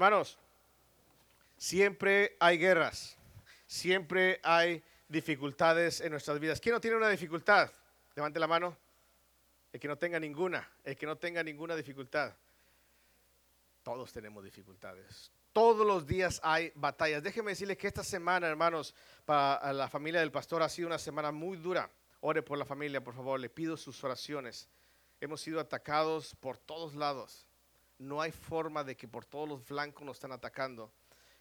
[0.00, 0.38] Hermanos,
[1.58, 3.18] siempre hay guerras,
[3.66, 6.58] siempre hay dificultades en nuestras vidas.
[6.58, 7.70] ¿Quién no tiene una dificultad?
[8.16, 8.74] Levante la mano.
[9.70, 12.32] El que no tenga ninguna, el que no tenga ninguna dificultad.
[13.82, 15.30] Todos tenemos dificultades.
[15.52, 17.22] Todos los días hay batallas.
[17.22, 18.94] Déjeme decirle que esta semana, hermanos,
[19.26, 21.90] para la familia del pastor ha sido una semana muy dura.
[22.22, 23.38] Ore por la familia, por favor.
[23.38, 24.66] Le pido sus oraciones.
[25.20, 27.49] Hemos sido atacados por todos lados.
[28.00, 30.90] No hay forma de que por todos los flancos nos están atacando.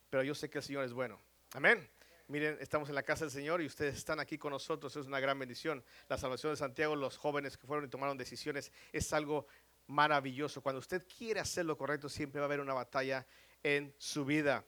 [0.09, 1.17] Pero yo sé que el Señor es bueno.
[1.53, 1.89] Amén.
[2.27, 4.93] Miren, estamos en la casa del Señor y ustedes están aquí con nosotros.
[4.97, 5.81] Es una gran bendición.
[6.09, 9.47] La salvación de Santiago, los jóvenes que fueron y tomaron decisiones, es algo
[9.87, 10.61] maravilloso.
[10.61, 13.25] Cuando usted quiere hacer lo correcto, siempre va a haber una batalla
[13.63, 14.65] en su vida.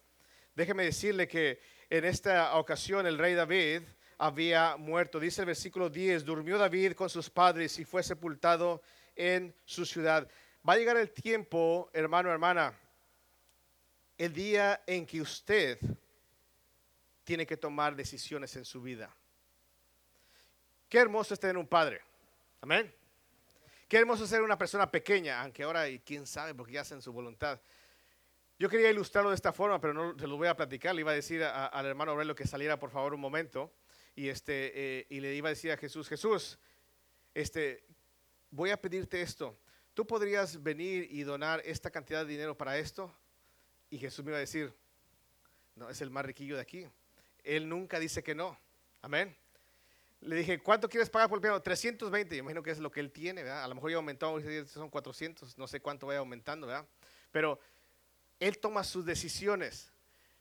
[0.55, 3.81] Déjeme decirle que en esta ocasión el rey David
[4.17, 5.19] había muerto.
[5.19, 8.81] Dice el versículo 10, durmió David con sus padres y fue sepultado
[9.15, 10.27] en su ciudad.
[10.67, 12.77] Va a llegar el tiempo, hermano, hermana,
[14.17, 15.79] el día en que usted
[17.23, 19.15] tiene que tomar decisiones en su vida.
[20.87, 22.01] Qué hermoso es tener un padre.
[22.61, 22.93] Amén.
[23.87, 27.59] Qué hermoso ser una persona pequeña, aunque ahora quién sabe porque ya hacen su voluntad.
[28.59, 30.93] Yo quería ilustrarlo de esta forma, pero no se lo voy a platicar.
[30.93, 33.73] Le iba a decir al hermano Aurelio que saliera por favor un momento
[34.15, 36.59] y, este, eh, y le iba a decir a Jesús, Jesús,
[37.33, 37.83] este,
[38.51, 39.57] voy a pedirte esto.
[39.93, 43.13] ¿Tú podrías venir y donar esta cantidad de dinero para esto?
[43.89, 44.73] Y Jesús me iba a decir,
[45.75, 46.87] no, es el más riquillo de aquí.
[47.43, 48.57] Él nunca dice que no.
[49.01, 49.35] Amén.
[50.21, 51.61] Le dije, ¿cuánto quieres pagar por el piano?
[51.61, 53.41] 320, yo imagino que es lo que él tiene.
[53.41, 56.85] A lo mejor ya aumentado, son 400, no sé cuánto vaya aumentando, ¿verdad?
[57.31, 57.59] Pero
[58.39, 59.91] él toma sus decisiones.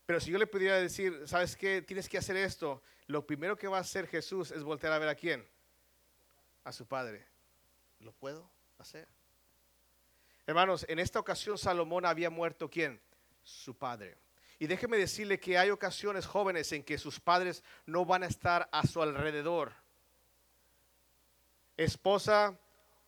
[0.05, 1.81] Pero si yo le pudiera decir, ¿sabes qué?
[1.81, 2.81] Tienes que hacer esto.
[3.07, 5.47] Lo primero que va a hacer Jesús es voltear a ver a quién.
[6.63, 7.25] A su padre.
[7.99, 9.07] ¿Lo puedo hacer?
[10.51, 12.99] Hermanos, en esta ocasión Salomón había muerto quién?
[13.41, 14.17] Su padre.
[14.59, 18.67] Y déjeme decirle que hay ocasiones jóvenes en que sus padres no van a estar
[18.69, 19.71] a su alrededor.
[21.77, 22.59] Esposa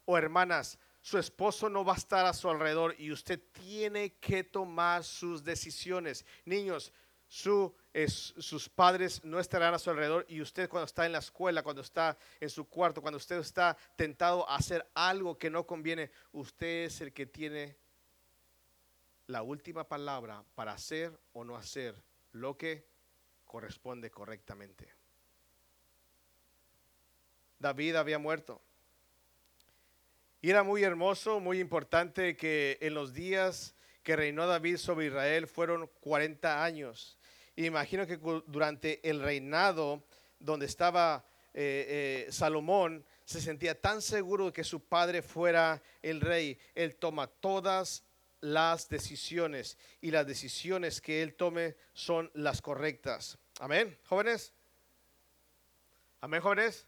[0.06, 4.46] o hermanas, su esposo no va a estar a su alrededor y usted tiene que
[4.46, 6.25] tomar sus decisiones.
[6.46, 6.94] Niños,
[8.08, 11.81] sus padres no estarán a su alrededor y usted cuando está en la escuela, cuando
[11.81, 16.86] está en su cuarto, cuando usted está tentado a hacer algo que no conviene, usted
[16.86, 17.78] es el que tiene
[19.28, 21.96] la última palabra para hacer o no hacer
[22.31, 22.88] lo que
[23.46, 24.92] corresponde correctamente.
[27.60, 28.62] David había muerto.
[30.42, 35.48] Y era muy hermoso, muy importante que en los días que reinó David sobre Israel
[35.48, 37.18] fueron 40 años.
[37.56, 40.03] Imagino que durante el reinado
[40.40, 46.19] donde estaba eh, eh, Salomón, se sentía tan seguro de que su padre fuera el
[46.19, 46.59] rey.
[46.74, 48.03] Él toma todas
[48.42, 53.38] las decisiones y las decisiones que él tome son las correctas.
[53.59, 54.53] Amén, jóvenes.
[56.19, 56.88] Amén, jóvenes.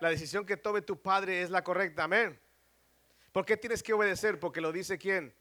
[0.00, 2.04] La decisión que tome tu padre es la correcta.
[2.04, 2.38] Amén.
[3.32, 4.40] ¿Por qué tienes que obedecer?
[4.40, 5.34] Porque lo dice quién?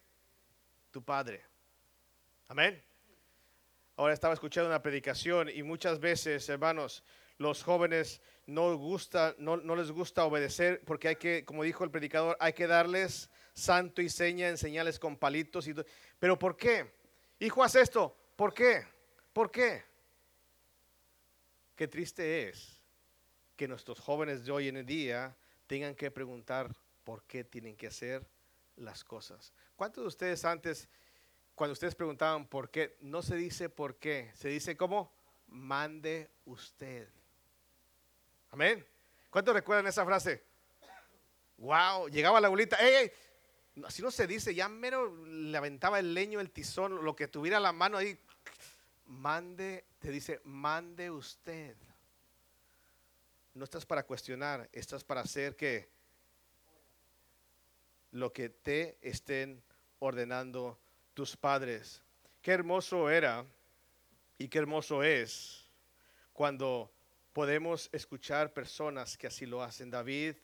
[0.92, 1.44] Tu padre.
[2.48, 2.84] Amén.
[3.98, 7.04] Ahora estaba escuchando una predicación y muchas veces, hermanos,
[7.38, 11.92] los jóvenes no, gusta, no, no, les gusta obedecer porque hay que, como dijo el
[11.92, 15.68] predicador, hay que darles santo y seña, enseñarles con palitos.
[15.68, 15.76] Y,
[16.20, 16.92] Pero ¿por qué?
[17.40, 18.16] Hijo, haz esto.
[18.36, 18.86] ¿Por qué?
[19.32, 19.84] ¿Por qué?
[21.76, 22.82] Qué triste es
[23.56, 25.36] que nuestros jóvenes de hoy en día
[25.68, 26.70] tengan que preguntar
[27.04, 28.28] por qué tienen que hacer
[28.76, 29.54] las cosas.
[29.76, 30.90] ¿Cuántos de ustedes antes,
[31.56, 35.12] cuando ustedes preguntaban por qué, no se dice por qué, se dice cómo?
[35.48, 37.08] Mande usted.
[38.52, 38.86] Amén.
[39.30, 40.44] ¿Cuántos recuerdan esa frase?
[41.58, 43.12] Wow, llegaba la abuelita, ¡ey,
[43.84, 47.60] Así no se dice, ya mero le aventaba el leño, el tizón, lo que tuviera
[47.60, 48.18] la mano ahí.
[49.08, 51.76] Mande, te dice, mande usted.
[53.54, 55.90] No estás para cuestionar, estás para hacer que
[58.12, 59.62] lo que te estén
[60.00, 60.80] ordenando
[61.16, 62.04] tus padres.
[62.44, 63.44] Qué hermoso era
[64.38, 65.68] y qué hermoso es
[66.34, 66.92] cuando
[67.34, 69.90] podemos escuchar personas que así lo hacen.
[69.90, 70.36] David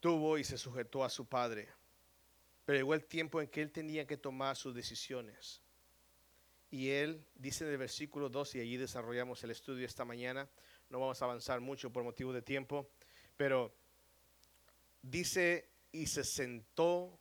[0.00, 1.68] tuvo y se sujetó a su padre,
[2.64, 5.60] pero llegó el tiempo en que él tenía que tomar sus decisiones.
[6.70, 10.48] Y él dice en el versículo 2, y allí desarrollamos el estudio esta mañana,
[10.88, 12.88] no vamos a avanzar mucho por motivo de tiempo,
[13.36, 13.74] pero
[15.02, 17.18] dice y se sentó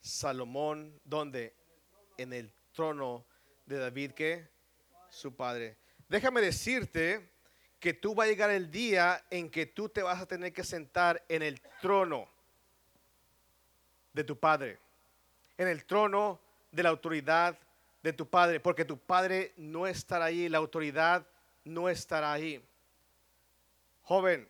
[0.00, 1.57] Salomón, donde
[2.18, 3.24] en el trono
[3.64, 4.48] de David, que
[5.08, 5.78] su padre.
[6.08, 7.30] Déjame decirte
[7.80, 10.64] que tú va a llegar el día en que tú te vas a tener que
[10.64, 12.28] sentar en el trono
[14.12, 14.78] de tu padre,
[15.56, 16.40] en el trono
[16.72, 17.58] de la autoridad
[18.02, 21.26] de tu padre, porque tu padre no estará ahí, la autoridad
[21.64, 22.64] no estará ahí.
[24.02, 24.48] Joven,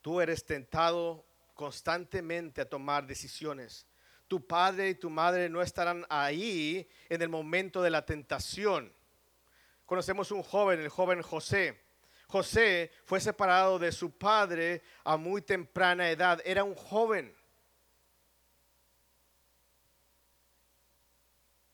[0.00, 1.24] tú eres tentado
[1.54, 3.86] constantemente a tomar decisiones.
[4.28, 8.92] Tu padre y tu madre no estarán ahí en el momento de la tentación.
[9.86, 11.80] Conocemos un joven, el joven José.
[12.26, 16.40] José fue separado de su padre a muy temprana edad.
[16.44, 17.34] Era un joven.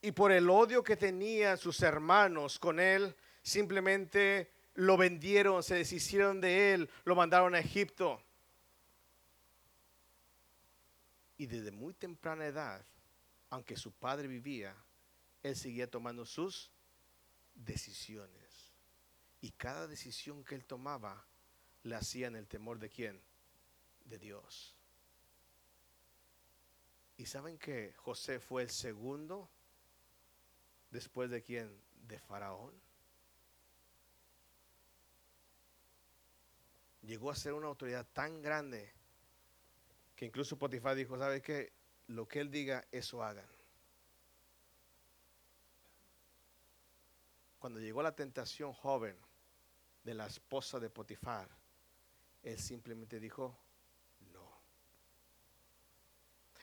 [0.03, 6.41] Y por el odio que tenían sus hermanos con él, simplemente lo vendieron, se deshicieron
[6.41, 8.23] de él, lo mandaron a Egipto.
[11.41, 12.85] Y desde muy temprana edad,
[13.49, 14.77] aunque su padre vivía,
[15.43, 16.71] él seguía tomando sus
[17.55, 18.75] decisiones.
[19.41, 21.27] Y cada decisión que él tomaba
[21.83, 23.23] le hacía en el temor de quién?
[24.05, 24.77] De Dios.
[27.17, 29.49] ¿Y saben que José fue el segundo
[30.91, 31.75] después de quién?
[32.07, 32.79] De Faraón.
[37.01, 39.00] Llegó a ser una autoridad tan grande
[40.21, 41.73] que incluso Potifar dijo, ¿sabe qué?
[42.09, 43.49] Lo que él diga, eso hagan.
[47.59, 49.17] Cuando llegó la tentación joven
[50.05, 51.49] de la esposa de Potifar,
[52.43, 53.57] él simplemente dijo,
[54.31, 54.61] no.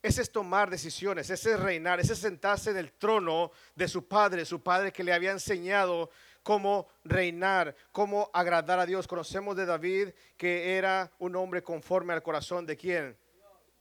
[0.04, 4.08] Ese es tomar decisiones, ese es reinar, ese es sentarse en el trono de su
[4.08, 6.12] padre, su padre que le había enseñado
[6.44, 9.08] cómo reinar, cómo agradar a Dios.
[9.08, 13.18] Conocemos de David que era un hombre conforme al corazón de quién?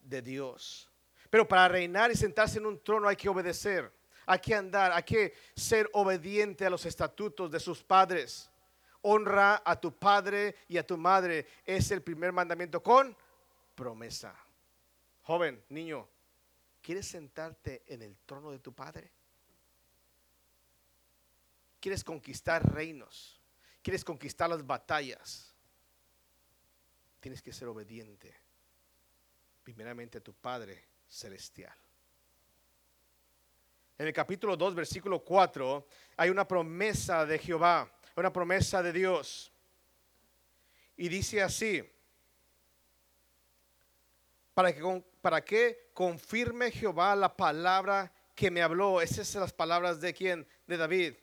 [0.06, 0.88] De Dios.
[1.30, 3.92] Pero para reinar y sentarse en un trono hay que obedecer
[4.26, 8.50] hay que andar, hay que ser obediente a los estatutos de sus padres.
[9.02, 11.46] Honra a tu padre y a tu madre.
[11.64, 13.16] Es el primer mandamiento con
[13.76, 14.34] promesa.
[15.22, 16.08] Joven, niño,
[16.82, 19.12] ¿quieres sentarte en el trono de tu padre?
[21.78, 23.40] ¿Quieres conquistar reinos?
[23.80, 25.54] ¿Quieres conquistar las batallas?
[27.20, 28.45] Tienes que ser obediente
[29.66, 31.74] primeramente a tu Padre celestial.
[33.98, 39.52] En el capítulo 2, versículo 4, hay una promesa de Jehová, una promesa de Dios.
[40.96, 41.82] Y dice así,
[44.54, 49.00] para que, para que confirme Jehová la palabra que me habló.
[49.00, 50.46] Esas son las palabras de quién?
[50.68, 51.14] De David.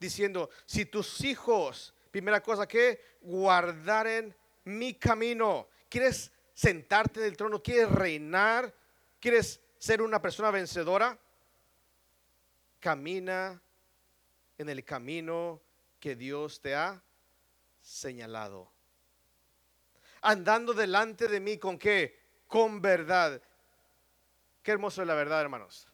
[0.00, 5.68] Diciendo, si tus hijos, primera cosa que, guardaren mi camino.
[5.88, 7.62] ¿Quieres sentarte en el trono?
[7.62, 8.74] ¿Quieres reinar?
[9.20, 11.16] ¿Quieres ser una persona vencedora?
[12.80, 13.60] camina
[14.56, 15.60] en el camino
[16.00, 17.02] que Dios te ha
[17.80, 18.70] señalado.
[20.20, 22.18] Andando delante de mí con qué?
[22.46, 23.40] Con verdad.
[24.62, 25.86] Qué hermoso es la verdad, hermanos.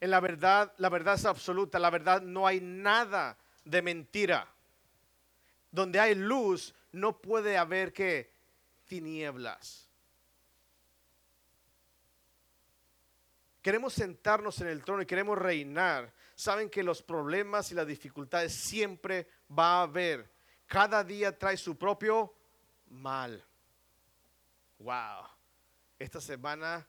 [0.00, 4.48] En la verdad, la verdad es absoluta, la verdad no hay nada de mentira.
[5.70, 8.31] Donde hay luz no puede haber que
[8.92, 9.88] tinieblas.
[13.62, 18.52] queremos sentarnos en el trono y queremos reinar, saben que los problemas y las dificultades
[18.52, 20.30] siempre va a haber.
[20.66, 22.34] Cada día trae su propio
[22.88, 23.42] mal.
[24.78, 25.26] Wow.
[25.98, 26.86] Esta semana,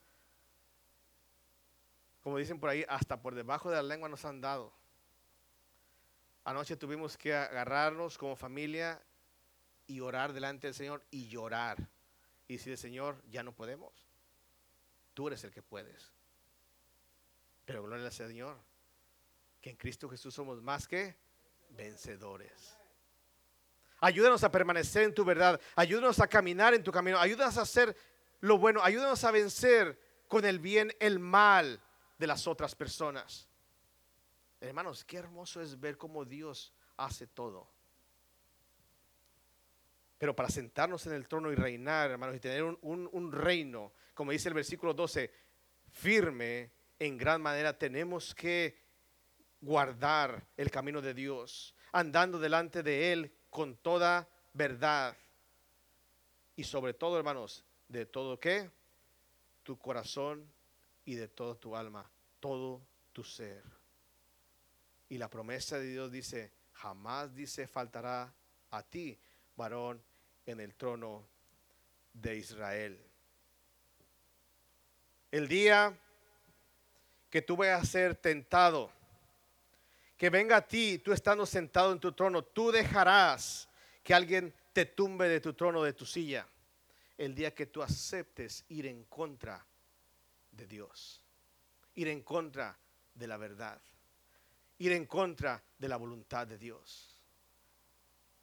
[2.20, 4.74] como dicen por ahí, hasta por debajo de la lengua nos han dado.
[6.42, 9.00] Anoche tuvimos que agarrarnos como familia
[9.86, 11.93] y orar delante del Señor y llorar.
[12.46, 13.92] Y decir, Señor, ya no podemos.
[15.14, 16.12] Tú eres el que puedes.
[17.64, 18.58] Pero gloria al Señor,
[19.60, 21.16] que en Cristo Jesús somos más que
[21.70, 22.76] vencedores.
[24.00, 27.96] Ayúdanos a permanecer en tu verdad, ayúdanos a caminar en tu camino, ayúdanos a hacer
[28.40, 29.98] lo bueno, ayúdanos a vencer
[30.28, 31.80] con el bien el mal
[32.18, 33.48] de las otras personas.
[34.60, 37.73] Hermanos, qué hermoso es ver cómo Dios hace todo.
[40.24, 44.48] Pero para sentarnos en el trono y reinar, hermanos, y tener un, reino, como dice
[44.48, 45.30] el versículo 12,
[45.90, 48.74] firme en gran manera tenemos que
[49.60, 55.14] guardar el camino de Dios, andando delante de Él con toda verdad.
[56.56, 58.70] Y sobre todo, hermanos, de todo que
[59.62, 60.50] tu corazón
[61.04, 62.80] y de toda tu alma, todo
[63.12, 63.62] tu ser.
[65.10, 68.34] Y la promesa de Dios dice, jamás dice faltará
[68.70, 69.20] a ti,
[69.54, 70.02] varón,
[70.46, 71.26] en el trono
[72.12, 73.00] de Israel.
[75.30, 75.98] El día
[77.34, 78.92] que tú vayas a ser tentado.
[80.16, 83.68] Que venga a ti, tú estando sentado en tu trono, tú dejarás
[84.04, 86.46] que alguien te tumbe de tu trono, de tu silla,
[87.18, 89.66] el día que tú aceptes ir en contra
[90.52, 91.24] de Dios,
[91.96, 92.78] ir en contra
[93.14, 93.80] de la verdad.
[94.78, 97.20] ir en contra de la voluntad de Dios.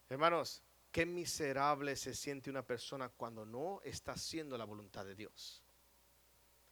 [0.10, 0.62] Hermanos,
[0.92, 5.64] qué miserable se siente una persona cuando no está haciendo la voluntad de Dios.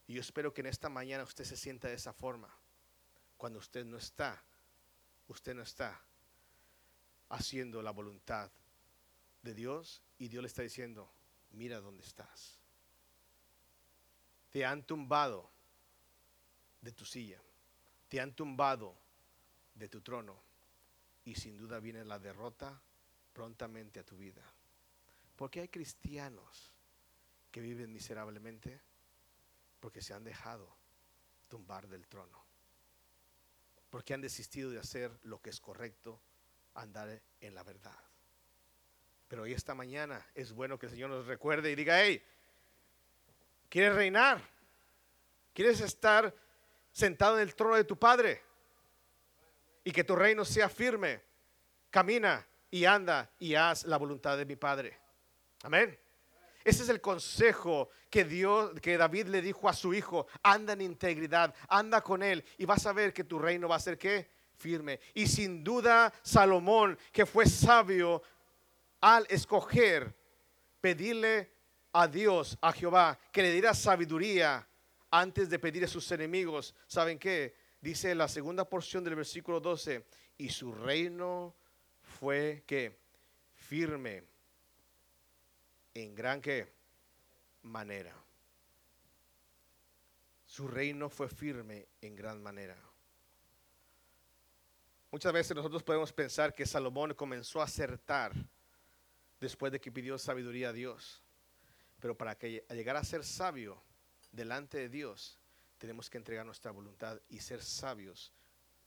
[0.08, 2.54] Y yo espero que en esta mañana usted se sienta de esa forma.
[3.38, 4.44] Cuando usted no está,
[5.28, 6.02] usted no está
[7.30, 8.52] haciendo la voluntad
[9.42, 11.10] de Dios y Dios le está diciendo,
[11.52, 12.60] mira dónde estás.
[14.50, 15.50] Te han tumbado
[16.82, 17.42] de tu silla,
[18.10, 18.98] te han tumbado
[19.76, 20.42] de tu trono
[21.24, 22.82] y sin duda viene la derrota
[23.34, 24.44] prontamente a tu vida.
[25.36, 26.74] Porque hay cristianos
[27.52, 28.82] que viven miserablemente
[29.80, 30.76] porque se han dejado
[31.48, 32.46] tumbar del trono.
[33.90, 36.22] Porque han desistido de hacer lo que es correcto,
[36.76, 37.98] andar en la verdad.
[39.28, 42.22] Pero hoy esta mañana es bueno que el Señor nos recuerde y diga, hey,
[43.70, 44.42] ¿quieres reinar?
[45.54, 46.36] ¿Quieres estar
[46.92, 48.44] sentado en el trono de tu Padre?
[49.84, 51.22] Y que tu reino sea firme.
[51.90, 54.98] Camina y anda y haz la voluntad de mi Padre.
[55.64, 55.98] Amén.
[56.64, 60.82] Ese es el consejo que Dios, que David le dijo a su hijo, anda en
[60.82, 64.30] integridad, anda con él y vas a ver que tu reino va a ser qué?
[64.58, 65.00] Firme.
[65.14, 68.22] Y sin duda Salomón, que fue sabio,
[69.02, 70.14] al escoger,
[70.82, 71.52] pedirle
[71.94, 74.68] a Dios, a Jehová, que le diera sabiduría
[75.12, 76.76] antes de pedir a sus enemigos.
[76.88, 77.56] ¿Saben qué?
[77.82, 80.06] Dice la segunda porción del versículo 12,
[80.38, 81.56] y su reino
[82.20, 82.98] fue que
[83.56, 84.24] firme
[85.94, 86.42] en gran
[87.62, 88.14] manera.
[90.46, 92.76] Su reino fue firme en gran manera.
[95.12, 98.34] Muchas veces nosotros podemos pensar que Salomón comenzó a acertar
[99.40, 101.24] después de que pidió sabiduría a Dios.
[102.02, 103.82] Pero para que llegar a ser sabio
[104.34, 105.40] delante de Dios,
[105.78, 108.34] tenemos que entregar nuestra voluntad y ser sabios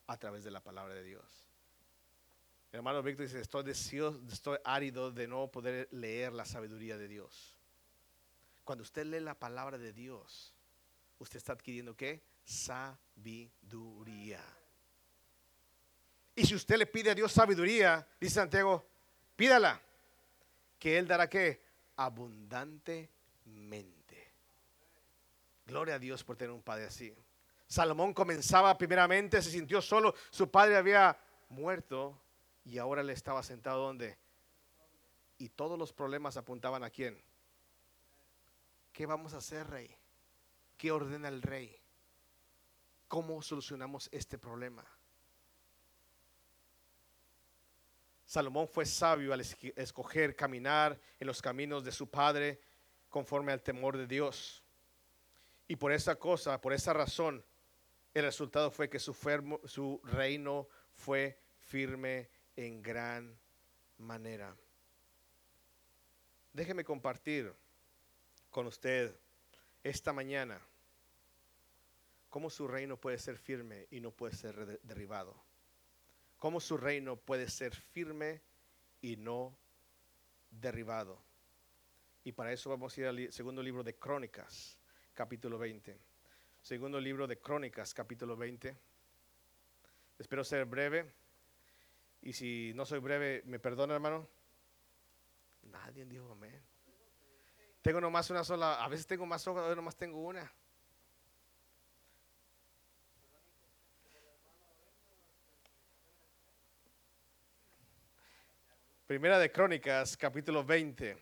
[0.07, 1.52] a través de la palabra de Dios.
[2.73, 7.59] Hermano Víctor dice, estoy deseoso, estoy árido de no poder leer la sabiduría de Dios.
[8.65, 10.55] Cuando usted lee la palabra de Dios,
[11.19, 12.23] usted está adquiriendo qué?
[12.45, 14.41] Sabiduría.
[16.35, 18.87] Y si usted le pide a Dios sabiduría, dice Santiago,
[19.37, 19.79] pídala
[20.79, 21.61] que Él dará que
[21.97, 23.11] abundantemente.
[25.67, 27.15] Gloria a Dios por tener un padre así.
[27.67, 31.19] Salomón comenzaba primeramente, se sintió solo, su padre había
[31.51, 32.22] muerto
[32.65, 34.19] y ahora le estaba sentado donde.
[35.39, 37.21] Y todos los problemas apuntaban a quién.
[38.93, 39.97] ¿Qué vamos a hacer, rey?
[40.77, 41.77] ¿Qué ordena el rey?
[43.09, 44.85] ¿Cómo solucionamos este problema?
[48.25, 52.61] Salomón fue sabio al escoger caminar en los caminos de su padre
[53.11, 54.63] conforme al temor de Dios.
[55.69, 57.45] Y por esa cosa, por esa razón,
[58.15, 63.39] el resultado fue que su reino fue firme en gran
[63.99, 64.57] manera.
[66.53, 67.53] Déjeme compartir
[68.51, 69.17] con usted
[69.83, 70.61] esta mañana
[72.29, 75.43] cómo su reino puede ser firme y no puede ser derribado
[76.43, 78.43] cómo su reino puede ser firme
[79.01, 79.57] y no
[80.51, 81.23] derribado.
[82.25, 84.77] Y para eso vamos a ir al segundo libro de Crónicas,
[85.15, 85.97] capítulo 20.
[86.61, 88.77] Segundo libro de Crónicas, capítulo 20.
[90.19, 91.15] Espero ser breve.
[92.23, 94.29] Y si no soy breve, ¿me perdona, hermano?
[95.63, 96.63] Nadie dijo amén.
[97.83, 100.51] Tengo nomás una sola, a veces tengo más hojas, hoy nomás tengo una.
[109.09, 111.19] Primera de Crónicas, capítulo 20.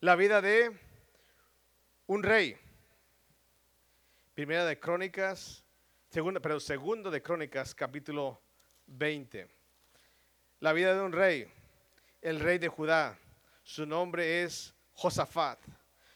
[0.00, 0.70] La vida de
[2.06, 2.56] un rey.
[4.32, 5.64] Primera de Crónicas,
[6.08, 8.40] segunda, pero segundo de Crónicas, capítulo
[8.86, 9.53] 20.
[10.64, 11.46] La vida de un rey,
[12.22, 13.18] el rey de Judá.
[13.64, 15.58] Su nombre es Josafat.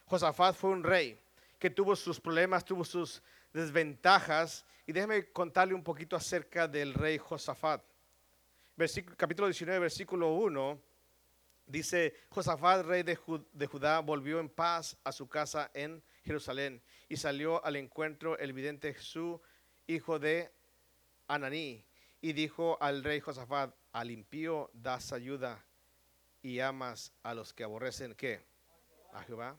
[0.07, 1.21] Josafat fue un rey
[1.59, 4.64] que tuvo sus problemas, tuvo sus desventajas.
[4.87, 7.83] Y déjeme contarle un poquito acerca del rey Josafat
[9.19, 10.81] capítulo 19, versículo 1,
[11.67, 17.62] dice, Josafat, rey de, Judá, volvió en paz a su casa en Jerusalén y salió
[17.62, 19.40] al encuentro el vidente Jesús,
[19.87, 20.50] hijo de
[21.26, 21.85] Ananí,
[22.23, 25.64] y dijo al rey Josafat, al impío das ayuda
[26.42, 28.45] y amas a los que aborrecen, ¿qué?
[29.12, 29.59] A Jehová.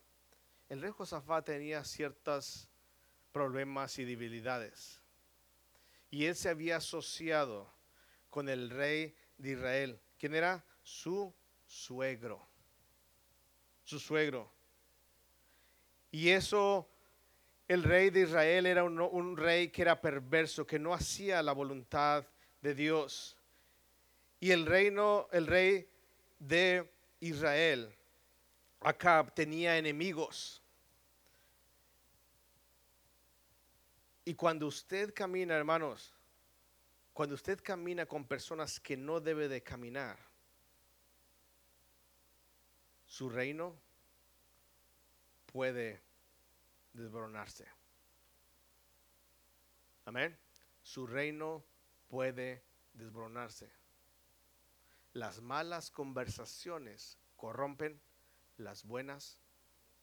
[0.70, 2.70] El rey Josafat tenía ciertos
[3.32, 5.02] problemas y debilidades.
[6.12, 7.72] Y él se había asociado
[8.30, 10.02] con el rey de Israel.
[10.18, 10.66] ¿Quién era?
[10.84, 11.34] Su
[11.66, 12.48] suegro.
[13.84, 14.52] Su suegro.
[16.12, 16.90] Y eso,
[17.68, 22.26] el rey de Israel era un, rey que era perverso, que no hacía la voluntad
[22.62, 23.38] de Dios.
[24.40, 25.90] Y el reino, el rey
[26.40, 27.94] de Israel,
[28.82, 30.62] Acab, tenía enemigos.
[34.24, 36.14] Y cuando usted camina, hermanos,
[37.14, 40.18] cuando usted camina con personas que no debe de caminar,
[43.06, 43.76] su reino
[45.48, 46.00] puede
[46.94, 47.68] desboronarse.
[50.06, 50.38] Amén.
[50.84, 51.64] Su reino
[52.08, 53.79] puede desboronarse.
[55.14, 58.00] Las malas conversaciones corrompen
[58.58, 59.40] las buenas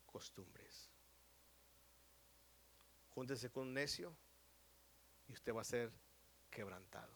[0.07, 0.91] costumbres.
[3.11, 4.17] Júntese con un necio
[5.29, 5.93] y usted va a ser
[6.51, 7.15] quebrantado.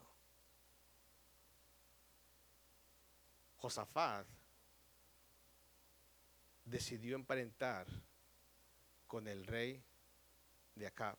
[3.57, 4.25] Josafat
[6.65, 7.85] decidió emparentar
[9.05, 9.83] con el rey
[10.75, 11.17] de Acab.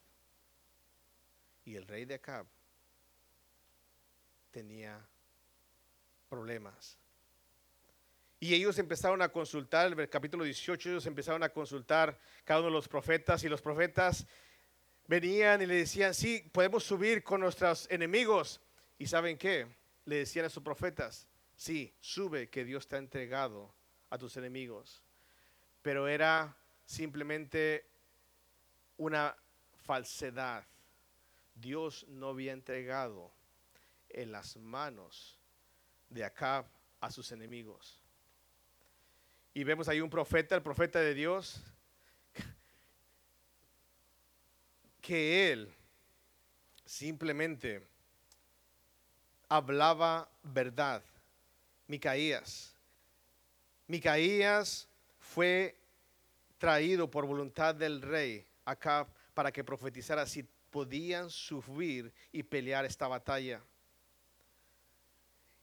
[1.64, 2.46] Y el rey de Acab
[4.50, 5.08] tenía
[6.32, 6.96] problemas.
[8.40, 12.72] Y ellos empezaron a consultar, el capítulo 18, ellos empezaron a consultar cada uno de
[12.72, 14.26] los profetas y los profetas
[15.06, 18.62] venían y le decían, sí, podemos subir con nuestros enemigos.
[18.98, 19.66] ¿Y saben qué?
[20.06, 23.74] Le decían a sus profetas, sí, sube que Dios te ha entregado
[24.08, 25.02] a tus enemigos.
[25.82, 27.84] Pero era simplemente
[28.96, 29.36] una
[29.84, 30.64] falsedad.
[31.54, 33.30] Dios no había entregado
[34.08, 35.41] en las manos
[36.12, 36.66] de Acab
[37.00, 38.00] a sus enemigos.
[39.54, 41.60] Y vemos ahí un profeta, el profeta de Dios,
[45.00, 45.74] que él
[46.84, 47.86] simplemente
[49.48, 51.02] hablaba verdad.
[51.86, 52.74] Micaías.
[53.86, 54.88] Micaías
[55.18, 55.76] fue
[56.56, 63.08] traído por voluntad del rey acá para que profetizara si podían subir y pelear esta
[63.08, 63.62] batalla.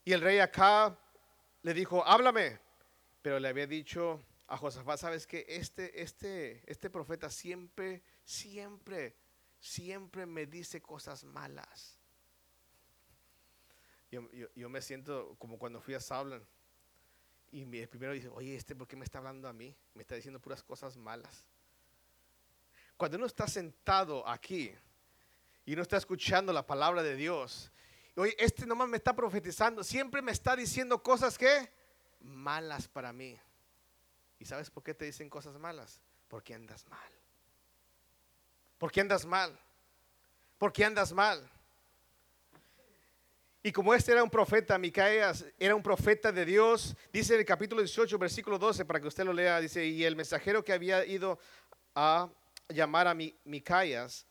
[0.09, 0.97] Y el rey acá
[1.61, 2.59] le dijo, háblame.
[3.21, 9.15] Pero le había dicho a Josafat, sabes que este, este, este profeta siempre, siempre,
[9.59, 11.99] siempre me dice cosas malas.
[14.09, 16.43] Yo, me siento como cuando fui a Saulan.
[17.51, 19.77] Y mi, primero dice, oye, este, ¿por qué me está hablando a mí?
[19.93, 21.45] Me está diciendo puras cosas malas.
[22.97, 24.73] Cuando uno está sentado aquí
[25.67, 27.71] y uno está escuchando la palabra de Dios,
[28.19, 31.71] oye, este nomás me está profetizando, siempre me está diciendo cosas que
[32.19, 33.39] malas para mí.
[34.39, 36.01] ¿Y sabes por qué te dicen cosas malas?
[36.27, 37.11] Porque andas mal.
[38.77, 39.59] Porque andas mal.
[40.57, 41.49] Porque andas mal.
[43.61, 47.45] Y como este era un profeta, Micaías era un profeta de Dios, dice en el
[47.45, 51.05] capítulo 18, versículo 12, para que usted lo lea, dice, y el mensajero que había
[51.05, 51.37] ido
[51.93, 52.29] a
[52.69, 54.28] llamar a Micaías,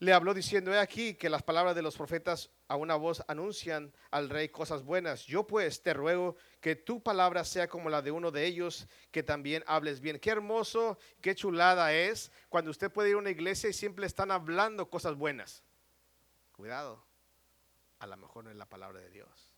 [0.00, 3.92] le habló diciendo, he aquí que las palabras de los profetas a una voz anuncian
[4.10, 5.26] al rey cosas buenas.
[5.26, 9.22] Yo pues te ruego que tu palabra sea como la de uno de ellos, que
[9.22, 10.18] también hables bien.
[10.18, 14.30] Qué hermoso, qué chulada es cuando usted puede ir a una iglesia y siempre están
[14.30, 15.62] hablando cosas buenas.
[16.52, 17.04] Cuidado,
[17.98, 19.49] a lo mejor no es la palabra de Dios.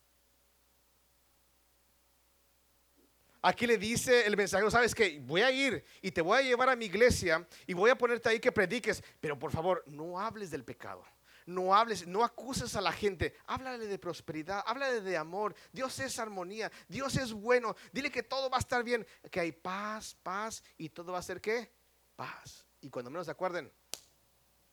[3.43, 6.69] Aquí le dice el mensajero, sabes que voy a ir y te voy a llevar
[6.69, 10.49] a mi iglesia y voy a ponerte ahí que prediques, pero por favor no hables
[10.49, 11.03] del pecado
[11.45, 15.55] no hables, no acuses a la gente, háblale de prosperidad, háblale de amor.
[15.71, 17.75] Dios es armonía, Dios es bueno.
[17.91, 21.23] Dile que todo va a estar bien, que hay paz, paz y todo va a
[21.23, 21.71] ser qué?
[22.15, 22.65] Paz.
[22.81, 23.71] Y cuando menos se acuerden,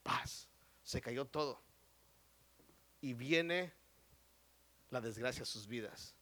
[0.03, 0.49] paz.
[0.83, 1.63] Se cayó todo.
[3.01, 3.73] Y viene
[4.91, 6.15] la desgracia a sus vidas.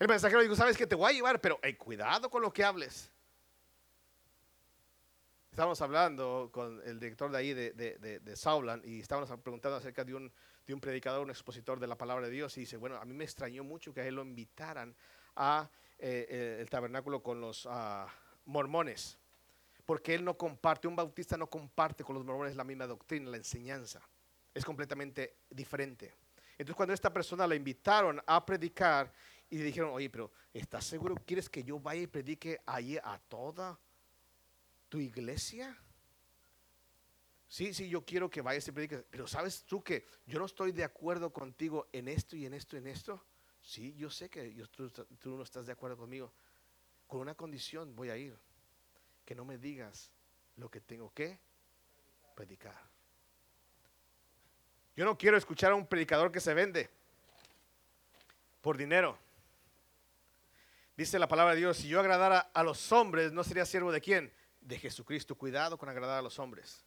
[0.00, 3.12] El mensajero dijo, sabes que te voy a llevar, pero cuidado con lo que hables.
[5.50, 10.14] Estábamos hablando con el director de ahí de, de, Saulan y estábamos preguntando acerca de
[10.14, 10.32] un,
[10.80, 13.62] predicador, un expositor de la palabra de Dios y dice, bueno, a mí me extrañó
[13.62, 14.96] mucho que a él lo invitaran
[15.36, 18.08] a eh, eh, tabernáculo con los ah,
[18.46, 19.18] mormones,
[19.84, 23.36] porque él no comparte, un bautista no comparte con los mormones la misma doctrina, la
[23.36, 24.00] enseñanza,
[24.54, 26.14] es completamente diferente.
[26.52, 29.12] Entonces cuando esta persona la invitaron a predicar
[29.50, 31.16] y le dijeron, oye, pero ¿estás seguro?
[31.26, 33.78] ¿Quieres que yo vaya y predique allí a toda
[34.88, 35.76] tu iglesia?
[37.48, 40.70] Sí, sí, yo quiero que vayas y prediques, pero ¿sabes tú que yo no estoy
[40.70, 43.24] de acuerdo contigo en esto y en esto y en esto?
[43.60, 46.32] Sí, yo sé que tú, tú no estás de acuerdo conmigo.
[47.08, 48.38] Con una condición voy a ir,
[49.24, 50.12] que no me digas
[50.56, 51.40] lo que tengo que
[52.36, 52.80] predicar.
[54.94, 56.88] Yo no quiero escuchar a un predicador que se vende
[58.60, 59.18] por dinero.
[61.00, 64.02] Dice la palabra de Dios, si yo agradara a los hombres, ¿no sería siervo de
[64.02, 64.30] quién?
[64.60, 65.34] de Jesucristo.
[65.34, 66.84] Cuidado con agradar a los hombres.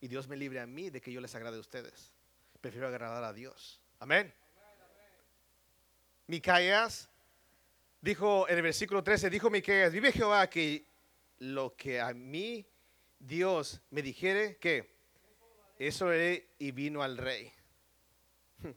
[0.00, 2.10] Y Dios me libre a mí de que yo les agrade a ustedes.
[2.60, 3.80] prefiero agradar a Dios.
[4.00, 4.34] Amén.
[6.26, 7.08] Micaías
[8.00, 10.84] dijo en el versículo 13, dijo Micaías, vive Jehová que
[11.38, 12.66] lo que a mí
[13.20, 14.96] Dios me dijere, que
[15.78, 17.52] eso haré y vino al rey.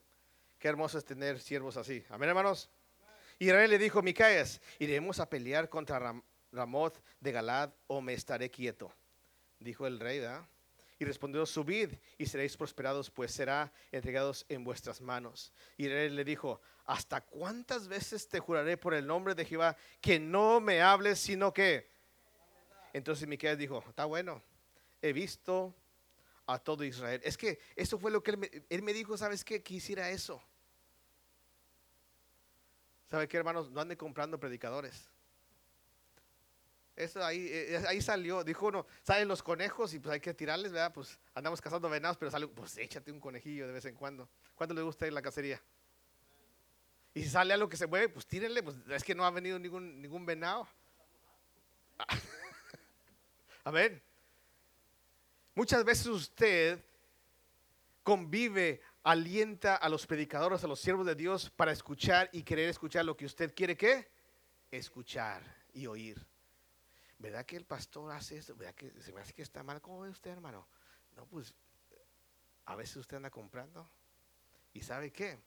[0.60, 2.06] Qué hermoso es tener siervos así.
[2.12, 2.70] Amén, hermanos.
[3.40, 8.50] Israel le dijo, Micaías, iremos a pelear contra Ram Ramoth de Galad o me estaré
[8.50, 8.94] quieto.
[9.60, 10.48] Dijo el rey, ¿verdad?
[10.98, 15.52] Y respondió, subid y seréis prosperados, pues será entregados en vuestras manos.
[15.76, 20.62] Y le dijo, ¿hasta cuántas veces te juraré por el nombre de Jehová que no
[20.62, 21.90] me hables, sino que...
[22.94, 24.42] Entonces Miquel dijo, está bueno,
[25.02, 25.76] he visto
[26.48, 27.20] a todo Israel.
[27.26, 29.62] Es que eso fue lo que él me, él me dijo, ¿sabes qué?
[29.62, 30.42] Quisiera eso.
[33.16, 33.72] ¿Sabe qué, hermanos?
[33.72, 35.10] No ande comprando predicadores.
[36.98, 40.74] Eso ahí, eh, ahí salió, dijo uno, salen los conejos y pues hay que tirarles,
[40.74, 40.92] ¿verdad?
[40.94, 44.28] Pues andamos cazando venados, pero sale, pues échate un conejillo de vez en cuando.
[44.54, 45.64] ¿Cuánto le gusta ir a la cacería?
[47.14, 49.58] Y si sale algo que se mueve, pues tírenle, pues es que no ha venido
[49.60, 50.68] ningún, ningún venado.
[53.64, 54.04] Amén.
[55.54, 56.84] Muchas veces usted
[58.04, 63.06] convive, alienta a los predicadores, a los siervos de Dios para escuchar y querer escuchar
[63.06, 64.10] lo que usted quiere que
[64.72, 65.42] escuchar
[65.74, 66.26] y oír.
[67.20, 68.56] ¿verdad que el pastor hace esto?
[68.56, 69.80] ¿Verdad que se me hace que está mal?
[69.80, 70.68] ¿Cómo ve usted, hermano?
[71.16, 71.54] No, pues
[72.66, 73.88] a veces usted anda comprando
[74.74, 75.40] y sabe qué.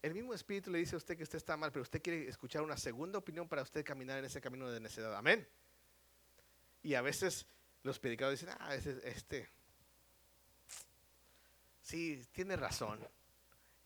[0.00, 2.62] El mismo espíritu le dice a usted que usted está mal, pero usted quiere escuchar
[2.62, 5.14] una segunda opinión para usted caminar en ese camino de necedad.
[5.14, 5.46] Amén.
[6.82, 7.46] Y a veces
[7.82, 9.50] los predicadores dicen, ah, este, este
[11.92, 12.98] sí, tiene razón.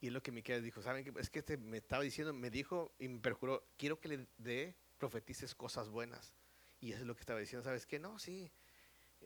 [0.00, 1.12] Y es lo que Miquel dijo, ¿saben qué?
[1.18, 4.76] Es que este me estaba diciendo, me dijo y me perjuró, quiero que le dé,
[4.96, 6.32] profetices cosas buenas.
[6.80, 7.98] Y eso es lo que estaba diciendo, ¿sabes qué?
[7.98, 8.52] No, sí,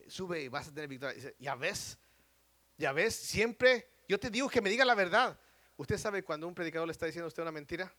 [0.07, 1.35] sube y vas a tener victoria.
[1.39, 1.99] ya ves,
[2.79, 5.39] ya ves, siempre yo te digo que me diga la verdad.
[5.77, 7.95] ¿Usted sabe cuando un predicador le está diciendo a usted una mentira?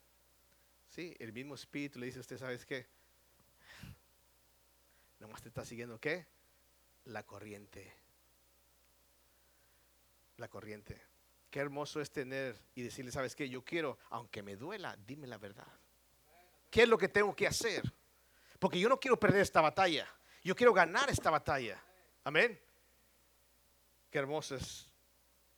[0.90, 2.88] Sí, el mismo espíritu le dice usted, ¿sabes qué?
[5.20, 6.26] Nomás te está siguiendo, ¿qué?
[7.06, 8.01] La corriente.
[10.38, 11.02] La corriente.
[11.50, 13.50] Qué hermoso es tener y decirle, ¿sabes qué?
[13.50, 15.68] Yo quiero, aunque me duela, dime la verdad.
[16.70, 17.84] ¿Qué es lo que tengo que hacer?
[18.58, 20.08] Porque yo no quiero perder esta batalla.
[20.44, 21.82] Yo quiero ganar esta batalla.
[22.24, 22.60] Amén.
[24.10, 24.90] Qué hermoso es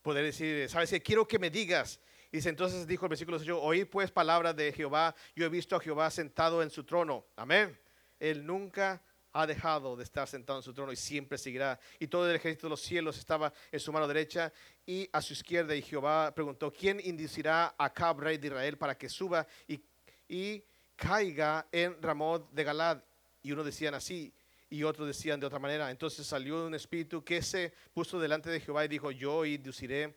[0.02, 1.02] poder decir, ¿sabes qué?
[1.02, 2.00] Quiero que me digas.
[2.32, 5.80] Dice, entonces dijo el versículo 8, oí pues palabra de Jehová, yo he visto a
[5.80, 7.28] Jehová sentado en su trono.
[7.36, 7.80] Amén.
[8.20, 11.80] Él nunca ha dejado de estar sentado en su trono y siempre seguirá.
[12.00, 14.54] Y todo el ejército de los cielos estaba en su mano derecha
[14.86, 15.76] y a su izquierda.
[15.76, 19.82] Y Jehová preguntó, ¿quién inducirá a Cab, rey de Israel, para que suba y,
[20.28, 20.64] y
[20.96, 23.04] caiga en Ramón de Galad.
[23.42, 24.34] Y uno decían así
[24.70, 25.92] y otros decían de otra manera.
[25.92, 30.16] Entonces salió un espíritu que se puso delante de Jehová y dijo, yo induciré.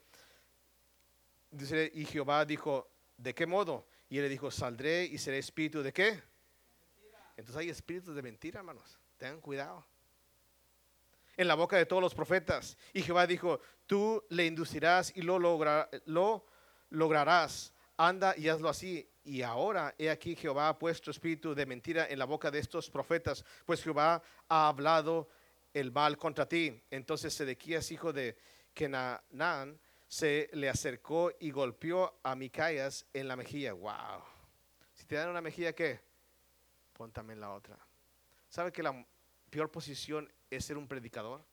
[1.93, 3.87] Y Jehová dijo, ¿de qué modo?
[4.09, 6.23] Y él le dijo, saldré y seré espíritu de qué?
[7.37, 8.99] Entonces hay espíritus de mentira, hermanos.
[9.17, 9.87] Tengan cuidado.
[11.37, 12.77] En la boca de todos los profetas.
[12.93, 16.47] Y Jehová dijo, tú le inducirás y lo, lo
[16.91, 17.73] lograrás.
[17.97, 19.09] Anda y hazlo así.
[19.25, 22.89] Y ahora he aquí Jehová ha puesto espíritu de mentira en la boca de estos
[22.89, 25.29] profetas, pues Jehová ha hablado
[25.75, 26.81] el mal contra ti.
[26.91, 28.37] Entonces Sedequías, hijo de
[28.73, 33.73] Kenaán, se le acercó y golpeó a Micaías en la mejilla.
[33.73, 34.23] Wow.
[34.95, 36.01] Si te dan una mejilla, ¿qué?
[36.93, 37.77] Pon también la otra.
[38.57, 39.07] ¿Sabe que la
[39.51, 41.45] peor posición es ser un predicador?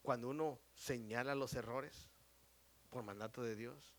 [0.00, 2.08] Cuando uno señala los errores
[2.88, 3.96] por mandato de Dios.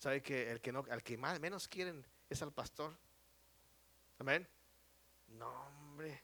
[0.00, 2.98] ¿Sabe que el que no, al que más menos quieren es al pastor?
[4.18, 4.44] Amén.
[5.28, 6.20] No, hombre.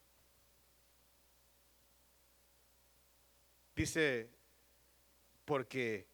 [3.77, 4.29] Dice,
[5.45, 6.09] porque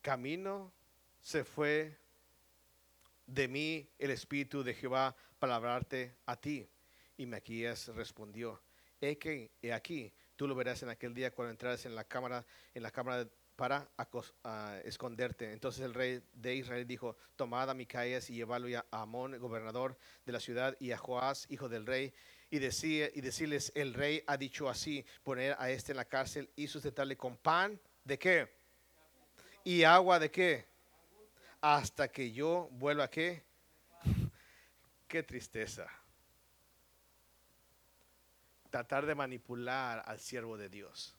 [0.00, 0.72] camino
[1.20, 1.98] se fue
[3.26, 5.80] de mí el Espíritu de Jehová para
[6.26, 6.68] a ti.
[7.16, 8.60] Y Maquías respondió,
[9.00, 12.44] he que he aquí, tú lo verás en aquel día cuando entraras en la cámara,
[12.74, 13.90] en la cámara para
[14.84, 15.52] esconderte.
[15.52, 20.32] Entonces el rey de Israel dijo, tomad a Micaías y llevadlo a Amón, gobernador de
[20.32, 22.14] la ciudad, y a Joás, hijo del rey,
[22.50, 26.48] y, decía, y decirles, el rey ha dicho así, poner a este en la cárcel
[26.54, 28.48] y sustentarle con pan, ¿de qué?
[29.64, 30.66] Y agua, ¿de qué?
[31.60, 33.47] Hasta que yo vuelva a qué?
[35.08, 35.88] Qué tristeza.
[38.70, 41.16] Tratar de manipular al siervo de Dios.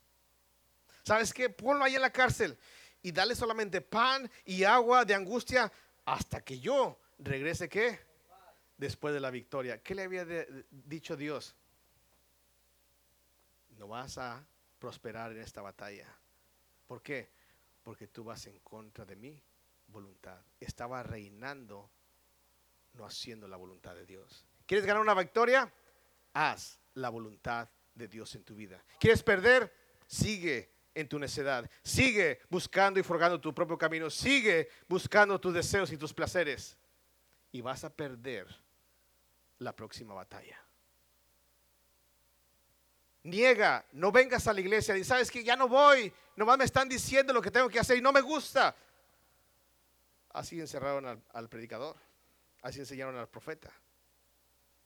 [1.04, 1.50] ¿Sabes qué?
[1.50, 2.58] Ponlo ahí en la cárcel
[3.02, 5.72] y dale solamente pan y agua de angustia
[6.06, 8.00] hasta que yo regrese, ¿qué?
[8.78, 9.82] Después de la victoria.
[9.82, 10.26] ¿Qué le había
[10.70, 11.56] dicho Dios?
[13.78, 14.46] No vas a
[14.78, 16.08] prosperar en esta batalla.
[16.88, 17.30] ¿Por qué?
[17.84, 19.42] Porque tú vas en contra de mi
[19.88, 20.40] voluntad.
[20.60, 21.90] Estaba reinando,
[22.94, 24.46] no haciendo la voluntad de Dios.
[24.66, 25.72] ¿Quieres ganar una victoria?
[26.34, 28.84] Haz la voluntad de Dios en tu vida.
[29.00, 29.74] ¿Quieres perder?
[30.08, 31.70] Sigue en tu necedad.
[31.84, 34.10] Sigue buscando y forgando tu propio camino.
[34.10, 36.78] Sigue buscando tus deseos y tus placeres.
[37.52, 38.48] Y vas a perder
[39.60, 40.60] la próxima batalla.
[43.24, 46.88] Niega, no vengas a la iglesia y sabes que ya no voy, nomás me están
[46.88, 48.76] diciendo lo que tengo que hacer y no me gusta.
[50.30, 51.98] Así encerraron al, al predicador,
[52.62, 53.72] así enseñaron al profeta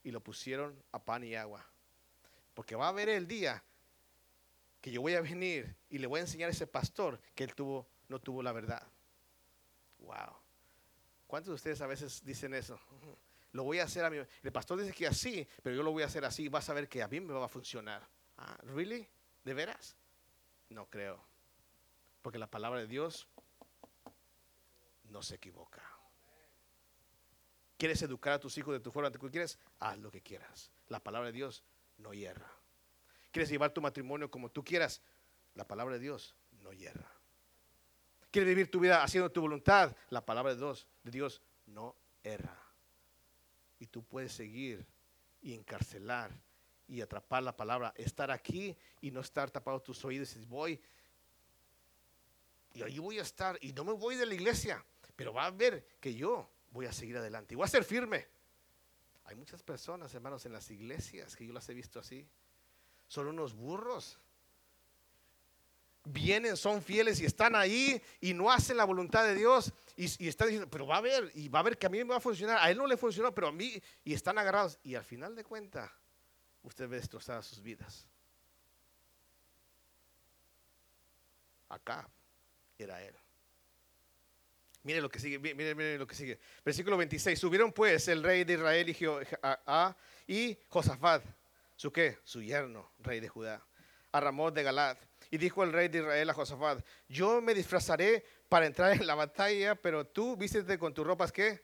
[0.02, 1.64] y lo pusieron a pan y agua.
[2.54, 3.62] Porque va a haber el día
[4.80, 7.54] que yo voy a venir y le voy a enseñar a ese pastor que él
[7.54, 8.86] tuvo, no tuvo la verdad.
[9.98, 10.36] Wow.
[11.26, 12.78] ¿Cuántos de ustedes a veces dicen eso?
[13.52, 14.18] Lo voy a hacer a mí.
[14.42, 16.48] El pastor dice que así, pero yo lo voy a hacer así.
[16.48, 18.06] Vas a ver que a mí me va a funcionar.
[18.36, 19.08] Ah, ¿Really?
[19.44, 19.96] ¿De veras?
[20.68, 21.24] No creo.
[22.20, 23.28] Porque la palabra de Dios
[25.04, 25.93] no se equivoca.
[27.76, 29.58] ¿Quieres educar a tus hijos de tu forma que quieres?
[29.80, 30.70] Haz lo que quieras.
[30.88, 31.64] La palabra de Dios
[31.98, 32.50] no hierra.
[33.32, 35.02] ¿Quieres llevar tu matrimonio como tú quieras?
[35.54, 37.10] La palabra de Dios no hierra.
[38.30, 39.96] ¿Quieres vivir tu vida haciendo tu voluntad?
[40.10, 42.58] La palabra de Dios, de Dios no erra.
[43.78, 44.86] Y tú puedes seguir
[45.42, 46.30] y encarcelar
[46.86, 50.80] y atrapar la palabra, estar aquí y no estar tapado tus oídos y voy
[52.74, 54.84] y ahí voy a estar y no me voy de la iglesia,
[55.14, 58.26] pero va a ver que yo voy a seguir adelante y voy a ser firme.
[59.26, 62.28] Hay muchas personas, hermanos, en las iglesias que yo las he visto así.
[63.06, 64.18] Son unos burros.
[66.04, 70.48] Vienen, son fieles y están ahí y no hacen la voluntad de Dios y, están
[70.48, 72.20] diciendo, pero va a ver, y va a ver que a mí me va a
[72.20, 72.58] funcionar.
[72.58, 74.78] A él no le funcionó, pero a mí, y están agarrados.
[74.82, 75.90] Y al final de cuentas,
[76.64, 78.08] usted ve destrozadas sus vidas.
[81.68, 82.10] Acá
[82.76, 83.14] era él.
[84.84, 86.38] Mire lo que sigue, mire, mire, lo que sigue.
[86.62, 87.38] Versículo 26.
[87.38, 88.96] Subieron pues el rey de Israel y,
[89.42, 91.24] a, y Josafat,
[91.74, 93.64] su qué, su yerno, rey de Judá,
[94.12, 94.98] a Ramón de Galad.
[95.30, 99.14] Y dijo el rey de Israel a Josafat, yo me disfrazaré para entrar en la
[99.14, 101.62] batalla, pero tú vístete con tus ropas ¿qué?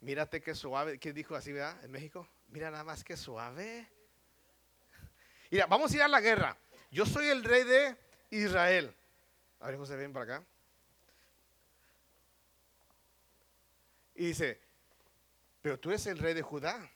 [0.00, 1.82] Mírate qué suave, ¿qué dijo así, verdad?
[1.84, 2.28] En México.
[2.48, 3.90] Mira nada más que suave.
[5.50, 6.56] Mira, vamos a ir a la guerra.
[6.92, 7.96] Yo soy el rey de
[8.30, 8.94] Israel.
[9.58, 10.46] A ver, José, ven para acá.
[14.14, 14.60] Y dice,
[15.60, 16.90] pero tú eres el rey de Judá.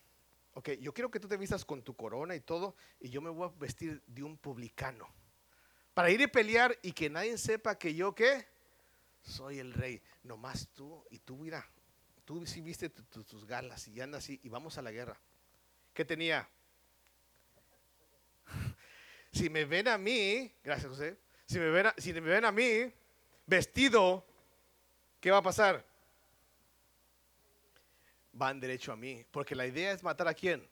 [0.54, 3.30] Ok, yo quiero que tú te vistas con tu corona y todo, y yo me
[3.30, 5.08] voy a vestir de un publicano.
[5.94, 8.46] Para ir a pelear y que nadie sepa que yo, ¿qué?
[9.22, 10.00] Soy el rey.
[10.22, 11.68] Nomás tú, y tú, mira,
[12.24, 15.18] tú sí viste tus galas y andas así, y vamos a la guerra.
[15.94, 16.48] ¿Qué tenía?
[19.30, 22.50] Si me ven a mí, gracias José, si me ven a, si me ven a
[22.50, 22.90] mí
[23.46, 24.24] vestido,
[25.20, 25.84] ¿qué va a pasar?
[28.38, 30.64] Van derecho a mí, porque la idea es matar a quién?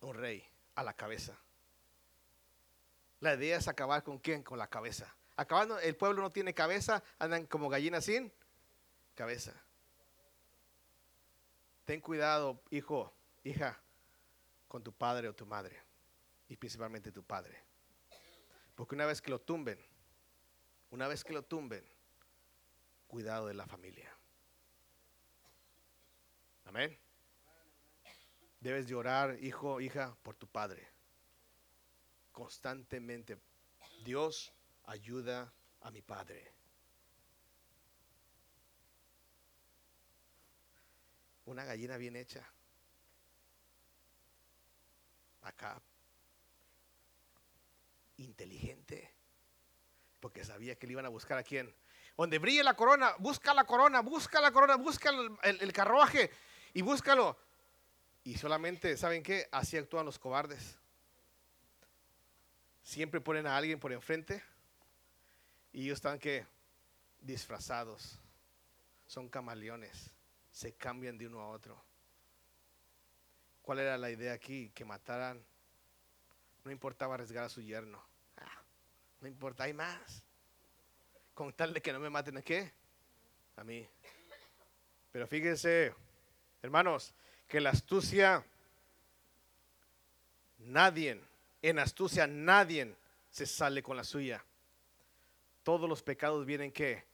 [0.00, 0.42] Un rey,
[0.76, 1.38] a la cabeza.
[3.20, 4.42] La idea es acabar con quién?
[4.42, 5.14] Con la cabeza.
[5.36, 8.32] Acabando, el pueblo no tiene cabeza, andan como gallinas sin
[9.14, 9.52] cabeza.
[11.84, 13.12] Ten cuidado, hijo,
[13.44, 13.78] hija,
[14.66, 15.78] con tu padre o tu madre,
[16.48, 17.62] y principalmente tu padre.
[18.74, 19.78] Porque una vez que lo tumben,
[20.90, 21.84] una vez que lo tumben,
[23.06, 24.15] cuidado de la familia.
[26.66, 26.98] Amén.
[28.60, 30.86] Debes llorar, hijo, hija, por tu padre.
[32.32, 33.38] Constantemente.
[34.04, 34.52] Dios
[34.84, 36.52] ayuda a mi padre.
[41.46, 42.46] Una gallina bien hecha.
[45.42, 45.80] Acá
[48.18, 49.14] inteligente,
[50.20, 51.74] porque sabía que le iban a buscar a quién.
[52.16, 55.10] Donde brille la corona, busca la corona, busca la corona, busca
[55.42, 56.30] el, carruaje
[56.76, 57.38] y búscalo.
[58.22, 59.48] Y solamente, ¿saben qué?
[59.50, 60.76] Así actúan los cobardes.
[62.82, 64.44] Siempre ponen a alguien por enfrente
[65.72, 66.46] y ellos están que
[67.22, 68.18] disfrazados.
[69.06, 70.10] Son camaleones.
[70.52, 71.82] Se cambian de uno a otro.
[73.62, 74.70] ¿Cuál era la idea aquí?
[74.74, 75.42] Que mataran
[76.62, 78.04] no importaba arriesgar a su yerno.
[78.36, 78.62] Ah,
[79.22, 80.22] no importa, hay más.
[81.32, 82.70] Con tal de que no me maten a qué?
[83.56, 83.88] A mí.
[85.10, 85.94] Pero fíjense,
[86.62, 87.14] hermanos,
[87.48, 88.44] que la astucia,
[90.58, 91.20] nadie,
[91.62, 92.94] en astucia nadie
[93.30, 94.44] se sale con la suya.
[95.62, 97.04] Todos los pecados vienen qué?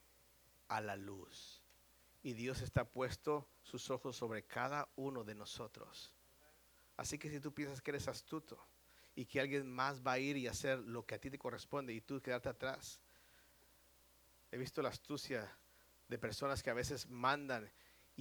[0.68, 1.60] A la luz.
[2.22, 6.12] Y Dios está puesto sus ojos sobre cada uno de nosotros.
[6.96, 8.58] Así que si tú piensas que eres astuto,
[9.14, 11.92] y que alguien más va a ir y hacer lo que a ti te corresponde
[11.92, 13.00] y tú quedarte atrás.
[14.50, 15.50] He visto la astucia
[16.08, 17.70] de personas que a veces mandan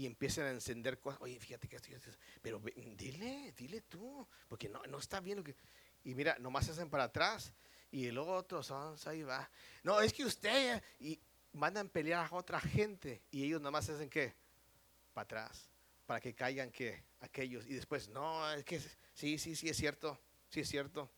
[0.01, 1.21] y empiezan a encender cosas.
[1.21, 2.09] Oye, fíjate que esto, esto,
[2.41, 2.59] pero
[2.97, 5.55] dile, dile tú, porque no, no está bien lo que...
[6.03, 7.53] Y mira, nomás hacen para atrás
[7.91, 8.61] y el otro,
[9.05, 9.47] ahí va.
[9.83, 11.21] No, es que usted, y
[11.53, 14.33] mandan pelear a otra gente y ellos nomás hacen qué?
[15.13, 15.69] Para atrás,
[16.07, 17.67] para que caigan que aquellos.
[17.67, 18.79] Y después, no, es que
[19.13, 21.11] sí, sí, sí, es cierto, sí es cierto.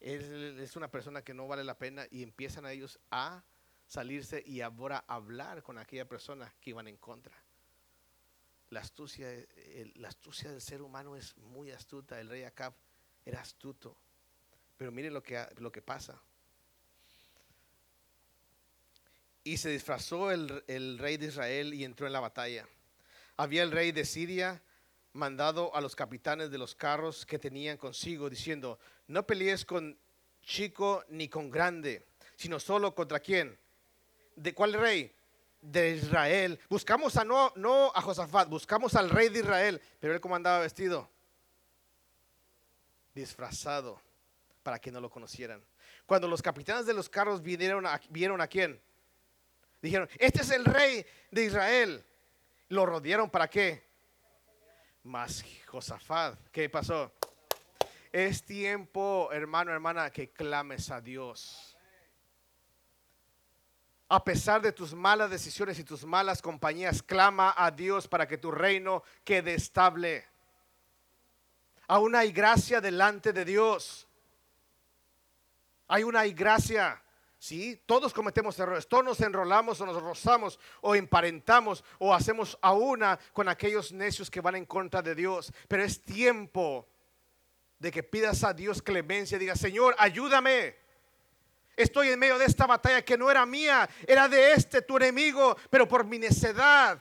[0.00, 3.44] Es, es una persona que no vale la pena y empiezan a ellos a
[3.86, 7.40] salirse y ahora hablar con aquella persona que iban en contra.
[8.70, 9.28] La astucia,
[9.94, 12.20] la astucia del ser humano es muy astuta.
[12.20, 12.74] El rey Acab
[13.24, 13.96] era astuto.
[14.76, 16.20] Pero miren lo que, lo que pasa.
[19.44, 22.68] Y se disfrazó el, el rey de Israel y entró en la batalla.
[23.36, 24.62] Había el rey de Siria
[25.14, 29.98] mandado a los capitanes de los carros que tenían consigo, diciendo, no pelees con
[30.42, 33.58] chico ni con grande, sino solo contra quién,
[34.38, 35.12] ¿De cuál rey?
[35.60, 36.58] De Israel.
[36.68, 39.80] Buscamos a no, no a Josafat, buscamos al rey de Israel.
[39.98, 41.10] Pero él cómo andaba vestido.
[43.14, 44.00] Disfrazado
[44.62, 45.64] para que no lo conocieran.
[46.06, 48.80] Cuando los capitanes de los carros vinieron a, vieron a quién.
[49.82, 52.04] Dijeron, este es el rey de Israel.
[52.68, 53.82] Lo rodearon para qué?
[55.04, 56.38] Más Josafat.
[56.50, 57.12] ¿Qué pasó?
[58.12, 61.77] Es tiempo, hermano, hermana, que clames a Dios
[64.08, 68.38] a pesar de tus malas decisiones y tus malas compañías, clama a Dios para que
[68.38, 70.26] tu reino quede estable.
[71.86, 74.06] Aún hay gracia delante de Dios.
[75.88, 77.02] Hay una gracia.
[77.38, 82.72] Sí, todos cometemos errores, todos nos enrolamos o nos rozamos o emparentamos o hacemos a
[82.72, 85.52] una con aquellos necios que van en contra de Dios.
[85.68, 86.88] Pero es tiempo
[87.78, 90.87] de que pidas a Dios clemencia y digas, Señor, ayúdame.
[91.78, 95.56] Estoy en medio de esta batalla que no era mía, era de este tu enemigo,
[95.70, 97.00] pero por mi necedad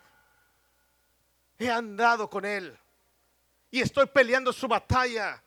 [1.57, 2.77] he andado con él
[3.71, 5.41] y estoy peleando su batalla.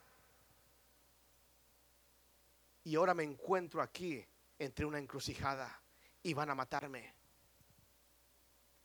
[2.82, 4.20] Y ahora me encuentro aquí
[4.58, 5.80] entre una encrucijada
[6.24, 7.14] y van a matarme.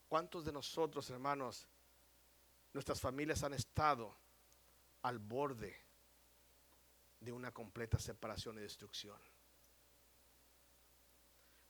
[0.08, 1.68] ¿Cuántos de nosotros, hermanos,
[2.72, 4.16] nuestras familias han estado
[5.02, 5.76] al borde
[7.20, 9.20] de una completa separación y destrucción?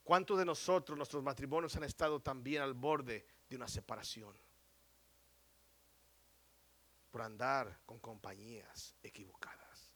[0.06, 4.38] ¿Cuántos de nosotros, nuestros matrimonios han estado también al borde de una separación?
[7.10, 9.92] Por andar con compañías equivocadas.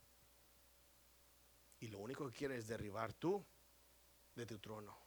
[1.78, 3.44] Y lo único que quieres es derribar tú
[4.34, 4.98] de tu trono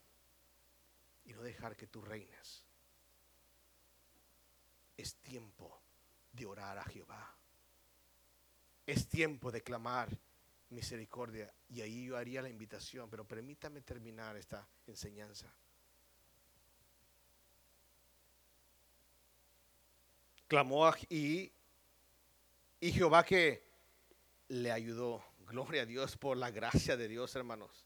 [1.26, 2.64] y no dejar que tú reines.
[4.96, 5.82] Es tiempo
[6.32, 7.36] de orar a Jehová.
[8.86, 10.18] Es tiempo de clamar
[10.74, 11.54] misericordia.
[11.70, 15.54] Y ahí yo haría la invitación, pero permítame terminar esta enseñanza.
[20.48, 21.52] Clamó y,
[22.80, 23.64] y Jehová que
[24.50, 25.24] le ayudó.
[25.48, 27.86] Gloria a Dios por la gracia de Dios, hermanos.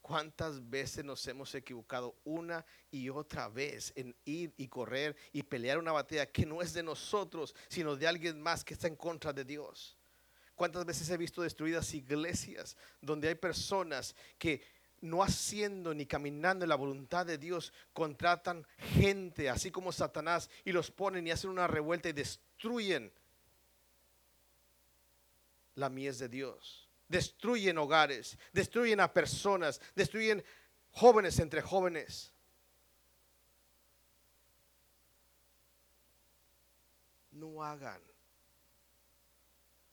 [0.00, 5.78] ¿Cuántas veces nos hemos equivocado una y otra vez en ir y correr y pelear
[5.78, 9.32] una batalla que no es de nosotros, sino de alguien más que está en contra
[9.32, 9.96] de Dios?
[10.56, 14.62] ¿Cuántas veces he visto destruidas iglesias donde hay personas que
[15.02, 20.72] no haciendo ni caminando en la voluntad de Dios contratan gente, así como Satanás, y
[20.72, 23.12] los ponen y hacen una revuelta y destruyen
[25.74, 26.88] la mies de Dios?
[27.06, 30.42] Destruyen hogares, destruyen a personas, destruyen
[30.90, 32.32] jóvenes entre jóvenes.
[37.30, 38.00] No hagan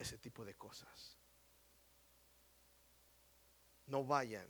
[0.03, 1.17] ese tipo de cosas.
[3.87, 4.47] No vayan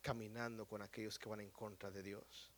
[0.00, 2.50] caminando con aquellos que van en contra de Dios.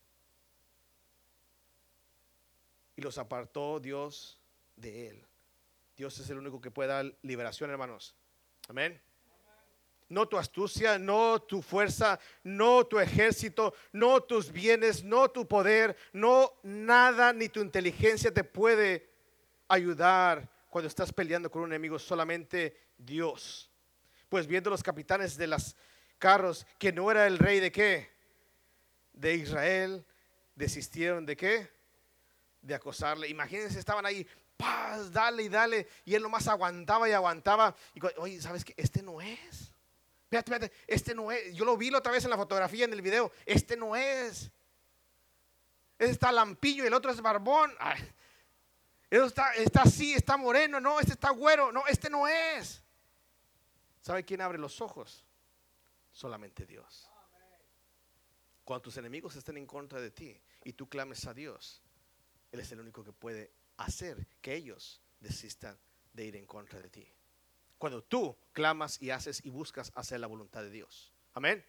[2.96, 4.40] Y los apartó Dios
[4.76, 5.26] de él.
[5.96, 8.14] Dios es el único que puede dar liberación, hermanos.
[8.68, 9.00] Amén.
[10.10, 15.96] No tu astucia, no tu fuerza, no tu ejército, no tus bienes, no tu poder,
[16.12, 19.10] no nada ni tu inteligencia te puede
[19.68, 23.70] ayudar cuando estás peleando con un enemigo, solamente Dios.
[24.28, 25.76] Pues viendo los capitanes de los
[26.18, 28.10] carros que no era el rey de qué?
[29.12, 30.04] De Israel,
[30.54, 31.70] desistieron de qué?
[32.60, 33.28] De acosarle.
[33.28, 35.88] Imagínense, estaban ahí, paz, dale y dale.
[36.04, 37.74] Y él nomás aguantaba y aguantaba.
[37.94, 38.74] Y oye, ¿sabes qué?
[38.76, 39.72] Este no es.
[40.24, 41.54] Espérate, espérate, este no es.
[41.54, 43.32] Yo lo vi la otra vez en la fotografía, en el video.
[43.46, 44.50] Este no es.
[45.98, 47.74] Este está lampillo y el otro es barbón.
[47.78, 47.98] Ay,
[49.10, 52.82] está, está así, está moreno, no, este está güero, no, este no es.
[54.02, 55.24] ¿Sabe quién abre los ojos?
[56.12, 57.10] Solamente Dios.
[58.64, 61.82] Cuando tus enemigos estén en contra de ti y tú clames a Dios,
[62.52, 65.78] Él es el único que puede hacer que ellos desistan
[66.12, 67.08] de ir en contra de ti.
[67.78, 71.12] Cuando tú clamas y haces y buscas hacer la voluntad de Dios.
[71.32, 71.64] Amén.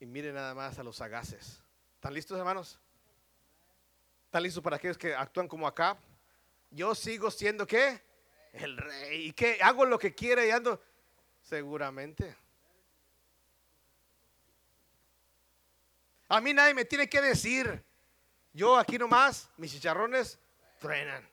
[0.00, 1.63] Y mire nada más a los sagaces.
[2.04, 2.78] ¿Están listos, hermanos?
[4.26, 5.96] ¿Están listos para aquellos que actúan como acá?
[6.70, 7.98] Yo sigo siendo qué?
[8.52, 9.28] El rey.
[9.28, 9.58] ¿Y qué?
[9.62, 10.82] Hago lo que quiera y ando.
[11.40, 12.36] Seguramente.
[16.28, 17.82] A mí nadie me tiene que decir.
[18.52, 20.38] Yo aquí nomás, mis chicharrones
[20.80, 21.26] truenan.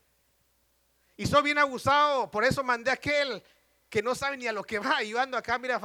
[1.18, 2.30] Y soy bien abusado.
[2.30, 3.42] Por eso mandé a aquel
[3.90, 5.02] que no sabe ni a lo que va.
[5.02, 5.78] Y yo ando acá, mira,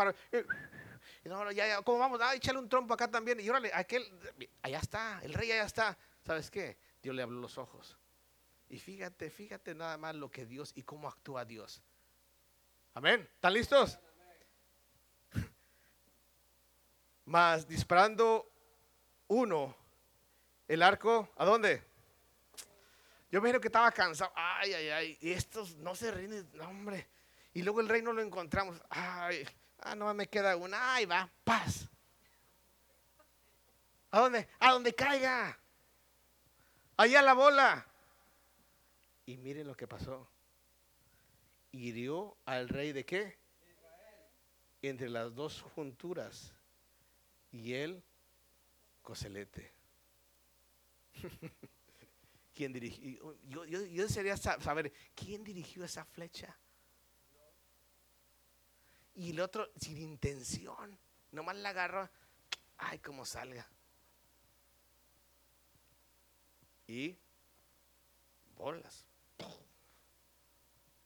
[1.28, 2.20] no, ya, ya, ¿cómo vamos?
[2.22, 3.40] Ah, échale un trompo acá también.
[3.40, 4.04] Y órale, aquel,
[4.62, 5.98] allá está, el rey allá está.
[6.26, 6.78] ¿Sabes qué?
[7.02, 7.98] Dios le abrió los ojos.
[8.70, 11.82] Y fíjate, fíjate nada más lo que Dios y cómo actúa Dios.
[12.94, 13.28] Amén.
[13.34, 14.00] ¿Están listos?
[17.26, 18.52] Más disparando
[19.28, 19.76] uno,
[20.68, 21.84] el arco, ¿a dónde?
[23.30, 24.32] Yo me imagino que estaba cansado.
[24.36, 25.18] Ay, ay, ay.
[25.22, 27.08] Y estos no se rinden, no, hombre.
[27.54, 28.82] Y luego el rey no lo encontramos.
[28.90, 29.46] Ay,
[29.80, 30.96] ah, no me queda una.
[30.96, 31.88] Ay, va, paz.
[34.12, 34.48] ¿A dónde?
[34.60, 35.58] A donde caiga.
[36.96, 37.86] Allá la bola.
[39.26, 40.28] Y miren lo que pasó.
[41.72, 43.38] Hirió al rey de qué?
[44.82, 46.54] Entre las dos junturas.
[47.52, 48.02] Y él,
[49.02, 49.72] coselete.
[52.56, 53.38] ¿Quién dirigió?
[53.48, 56.58] Yo, yo, yo desearía saber, ¿quién dirigió esa flecha?
[59.18, 60.98] Y el otro, sin intención,
[61.32, 62.08] nomás la agarró,
[62.78, 63.68] ay, como salga.
[66.86, 67.18] Y
[68.56, 69.08] bolas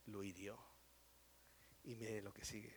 [0.06, 0.58] lo hirió.
[1.84, 2.76] Y mire lo que sigue.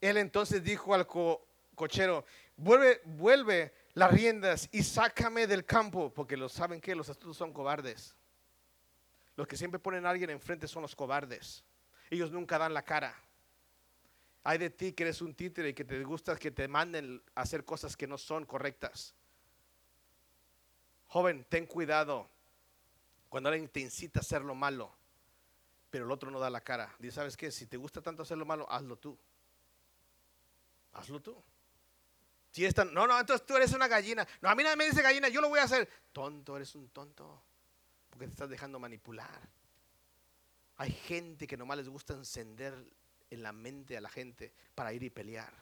[0.00, 2.24] Él entonces dijo al cochero,
[2.56, 7.52] vuelve, vuelve las riendas y sácame del campo, porque lo saben que los astutos son
[7.52, 8.16] cobardes.
[9.36, 11.62] Los que siempre ponen a alguien enfrente son los cobardes.
[12.10, 13.14] Ellos nunca dan la cara.
[14.44, 17.42] Hay de ti que eres un títere y que te gusta que te manden a
[17.42, 19.14] hacer cosas que no son correctas.
[21.06, 22.28] Joven, ten cuidado
[23.28, 24.96] cuando alguien te incita a hacer lo malo
[25.92, 26.90] pero el otro no da la cara.
[26.98, 27.50] Dice, ¿sabes qué?
[27.50, 29.14] Si te gusta tanto hacer lo malo, hazlo tú.
[30.94, 31.36] Hazlo tú.
[32.50, 34.26] Si están, no, no, entonces tú eres una gallina.
[34.40, 35.86] No, a mí nadie me dice gallina, yo lo voy a hacer.
[36.10, 37.42] Tonto, eres un tonto.
[38.08, 39.50] Porque te estás dejando manipular.
[40.76, 42.74] Hay gente que nomás les gusta encender
[43.32, 45.52] en la mente a la gente para ir y pelear.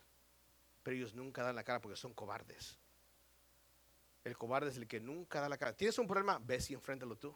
[0.83, 2.79] Pero ellos nunca dan la cara porque son cobardes.
[4.25, 5.77] El cobarde es el que nunca da la cara.
[5.77, 6.39] ¿Tienes un problema?
[6.39, 7.35] Ve y enfréntalo tú.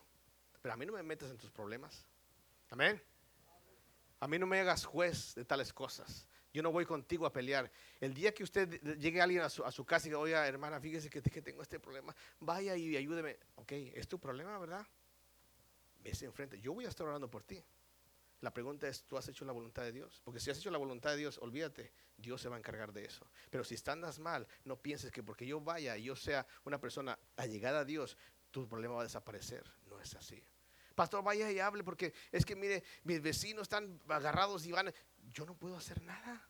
[0.61, 2.05] Pero a mí no me metes en tus problemas.
[2.71, 3.03] Amén.
[4.21, 6.27] A mí no me hagas juez de tales cosas.
[6.53, 7.71] Yo no voy contigo a pelear.
[8.01, 10.81] El día que usted llegue alguien a su, a su casa y diga, oye, hermana,
[10.81, 13.39] fíjese que, tengo este problema, vaya y ayúdeme.
[13.57, 14.87] Ok, es tu problema, ¿verdad?
[16.01, 16.61] Vese enfrente.
[16.61, 17.63] Yo voy a estar orando por ti.
[18.45, 20.21] La pregunta es, ¿tú has hecho la voluntad de Dios?
[20.23, 23.07] Porque si has hecho la voluntad de Dios, olvídate, Dios se va a encargar de
[23.07, 23.27] eso.
[23.49, 27.19] Pero si andas mal, no pienses que porque yo vaya y yo sea una persona
[27.37, 28.19] allegada a Dios,
[28.51, 29.65] tu problema va a desaparecer.
[29.87, 30.47] No es así.
[30.95, 34.93] Pastor, vaya y hable porque es que mire, mis vecinos están agarrados y van.
[35.33, 36.47] Yo no puedo hacer nada.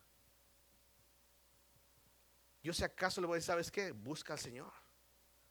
[2.61, 3.93] Yo si acaso le voy a decir, ¿sabes qué?
[3.93, 4.73] Busca al Señor.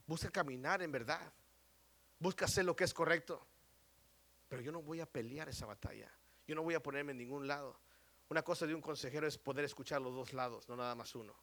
[0.07, 1.32] Busca caminar en verdad.
[2.18, 3.47] Busca hacer lo que es correcto.
[4.47, 6.12] Pero yo no voy a pelear esa batalla.
[6.47, 7.78] Yo no voy a ponerme en ningún lado.
[8.28, 11.34] Una cosa de un consejero es poder escuchar los dos lados, no nada más uno.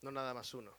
[0.00, 0.76] No nada más uno.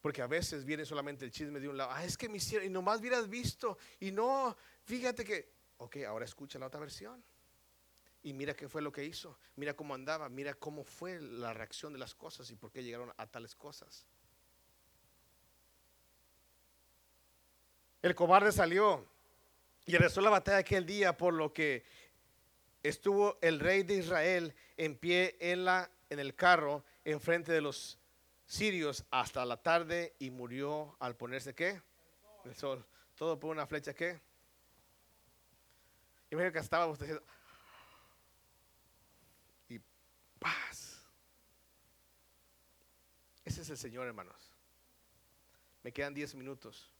[0.00, 1.90] Porque a veces viene solamente el chisme de un lado.
[1.92, 6.24] Ah, es que me hicieron, y nomás hubieras visto, y no, fíjate que, ok, ahora
[6.24, 7.22] escucha la otra versión.
[8.22, 11.92] Y mira qué fue lo que hizo, mira cómo andaba, mira cómo fue la reacción
[11.92, 14.06] de las cosas y por qué llegaron a tales cosas.
[18.02, 19.06] El cobarde salió
[19.90, 21.82] y rezó la batalla aquel día, por lo que
[22.84, 27.98] estuvo el rey de Israel en pie en, la, en el carro enfrente de los
[28.46, 31.82] sirios hasta la tarde y murió al ponerse qué?
[32.44, 32.86] El sol.
[33.16, 34.20] Todo por una flecha qué?
[36.30, 37.24] Yo me que estaba diciendo,
[39.68, 39.80] y
[40.38, 41.04] paz.
[43.44, 44.52] Ese es el Señor, hermanos.
[45.82, 46.92] Me quedan 10 minutos.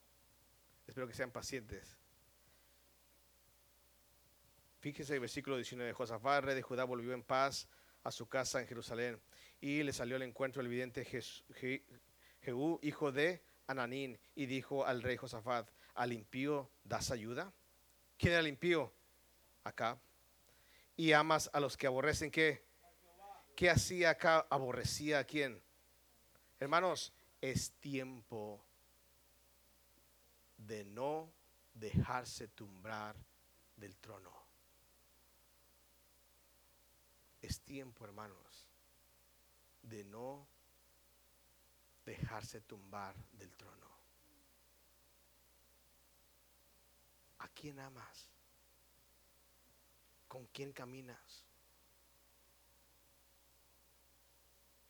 [0.85, 2.00] Espero que sean pacientes.
[4.81, 5.93] Fíjese el versículo 19.
[5.93, 7.67] Josafat, rey de Judá, volvió en paz
[8.03, 9.21] a su casa en Jerusalén
[9.59, 11.05] y le salió al encuentro el vidente
[12.41, 17.53] Jehú, hijo de Ananín, y dijo al rey Josafat, ¿al impío das ayuda?
[18.17, 18.91] ¿Quién era el impío?
[19.63, 20.01] Acá.
[20.97, 22.65] y amas a los que aborrecen qué?
[23.55, 24.47] ¿Qué hacía acá?
[24.49, 25.61] Aborrecía a quién?
[26.59, 28.65] Hermanos, es tiempo
[30.57, 31.31] de no
[31.75, 33.15] dejarse tumbrar
[33.75, 34.40] del trono.
[37.41, 38.67] Es tiempo, hermanos,
[39.81, 40.47] de no
[42.05, 43.89] dejarse tumbar del trono.
[47.39, 48.29] ¿A quién amas?
[50.27, 51.45] ¿Con quién caminas?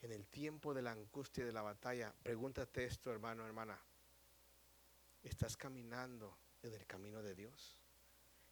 [0.02, 3.80] En el tiempo de la angustia y de la batalla, pregúntate esto, hermano, hermana.
[5.24, 7.78] ¿Estás caminando en el camino de Dios?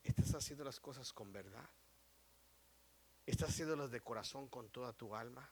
[0.04, 1.68] ¿Estás haciendo las cosas con verdad?
[3.30, 5.48] ¿Estás haciéndolas de corazón con toda tu alma?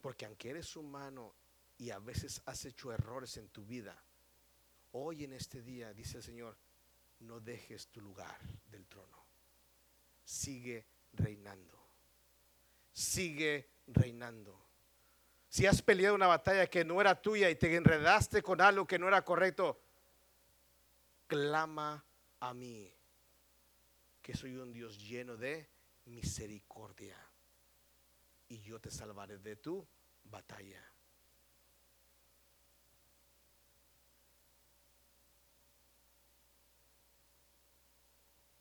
[0.00, 1.32] Porque aunque eres humano
[1.78, 3.96] y a veces has hecho errores en tu vida,
[4.90, 6.56] hoy en este día, dice el Señor,
[7.20, 8.36] no dejes tu lugar
[8.68, 9.24] del trono.
[10.24, 11.80] Sigue reinando.
[12.92, 14.60] Sigue reinando.
[15.48, 18.98] Si has peleado una batalla que no era tuya y te enredaste con algo que
[18.98, 19.80] no era correcto,
[21.28, 22.04] clama
[22.40, 22.92] a mí,
[24.30, 25.68] que soy un Dios lleno de
[26.04, 27.18] misericordia.
[28.48, 29.84] Y yo te salvaré de tu
[30.22, 30.80] batalla.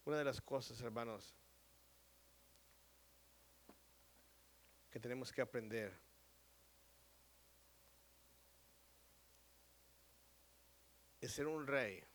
[0.06, 1.36] Una de las cosas, hermanos,
[4.90, 5.96] que tenemos que aprender
[11.22, 12.09] es ser un rey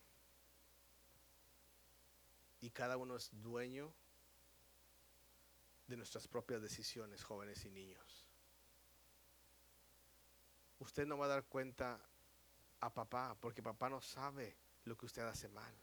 [2.64, 3.92] y cada uno es dueño
[5.86, 8.24] de nuestras propias decisiones, jóvenes y niños.
[10.78, 12.00] Usted no va a dar cuenta
[12.80, 15.74] a papá porque papá no sabe lo que usted hace mal.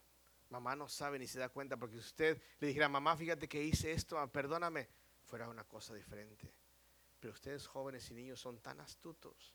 [0.50, 3.64] Mamá no sabe ni se da cuenta porque si usted le dijera, mamá, fíjate que
[3.64, 4.90] hice esto, ah, perdóname,
[5.26, 6.52] fuera una cosa diferente.
[7.20, 9.54] Pero ustedes jóvenes y niños son tan astutos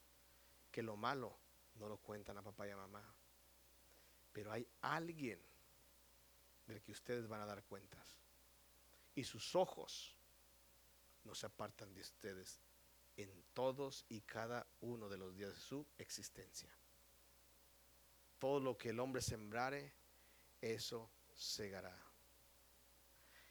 [0.70, 1.36] que lo malo
[1.74, 3.02] no lo cuentan a papá y a mamá.
[4.32, 5.40] Pero hay alguien
[6.66, 8.16] del que ustedes van a dar cuentas.
[9.14, 10.14] Y sus ojos
[11.24, 12.60] no se apartan de ustedes
[13.16, 16.70] en todos y cada uno de los días de su existencia.
[18.38, 19.92] Todo lo que el hombre sembrare,
[20.60, 21.96] eso segará.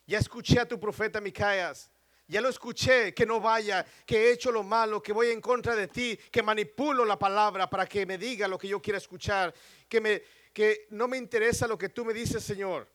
[0.06, 1.90] Ya escuché a tu profeta Micaías
[2.28, 5.76] ya lo escuché, que no vaya, que he hecho lo malo, que voy en contra
[5.76, 9.54] de ti, que manipulo la palabra para que me diga lo que yo quiera escuchar,
[9.88, 12.88] que, me, que no me interesa lo que tú me dices, Señor.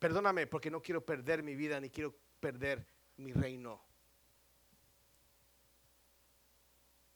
[0.00, 2.86] Perdóname porque no quiero perder mi vida ni quiero perder
[3.18, 3.84] mi reino.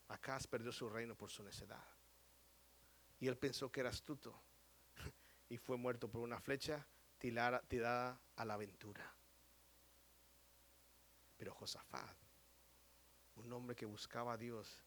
[0.08, 1.82] Acaz perdió su reino por su necedad.
[3.20, 4.38] Y él pensó que era astuto
[5.48, 6.86] y fue muerto por una flecha
[7.18, 9.10] tirada a la aventura.
[11.38, 12.18] Pero Josafat,
[13.36, 14.84] un hombre que buscaba a Dios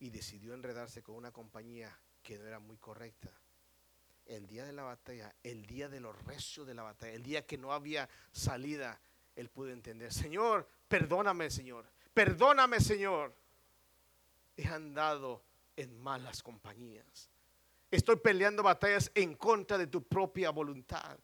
[0.00, 3.30] y decidió enredarse con una compañía que no era muy correcta,
[4.28, 7.46] el día de la batalla, el día de los recios de la batalla, el día
[7.46, 9.00] que no había salida,
[9.34, 13.34] él pudo entender, Señor, perdóname, Señor, perdóname, Señor.
[14.56, 15.42] He andado
[15.76, 17.30] en malas compañías.
[17.90, 21.18] Estoy peleando batallas en contra de tu propia voluntad.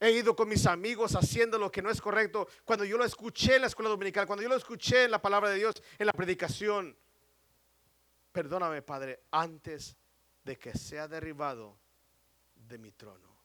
[0.00, 2.48] He ido con mis amigos haciendo lo que no es correcto.
[2.64, 5.50] Cuando yo lo escuché en la escuela dominical, cuando yo lo escuché en la palabra
[5.50, 6.96] de Dios, en la predicación.
[8.32, 9.96] Perdóname, Padre, antes
[10.46, 11.76] de que sea derribado
[12.54, 13.35] de mi trono.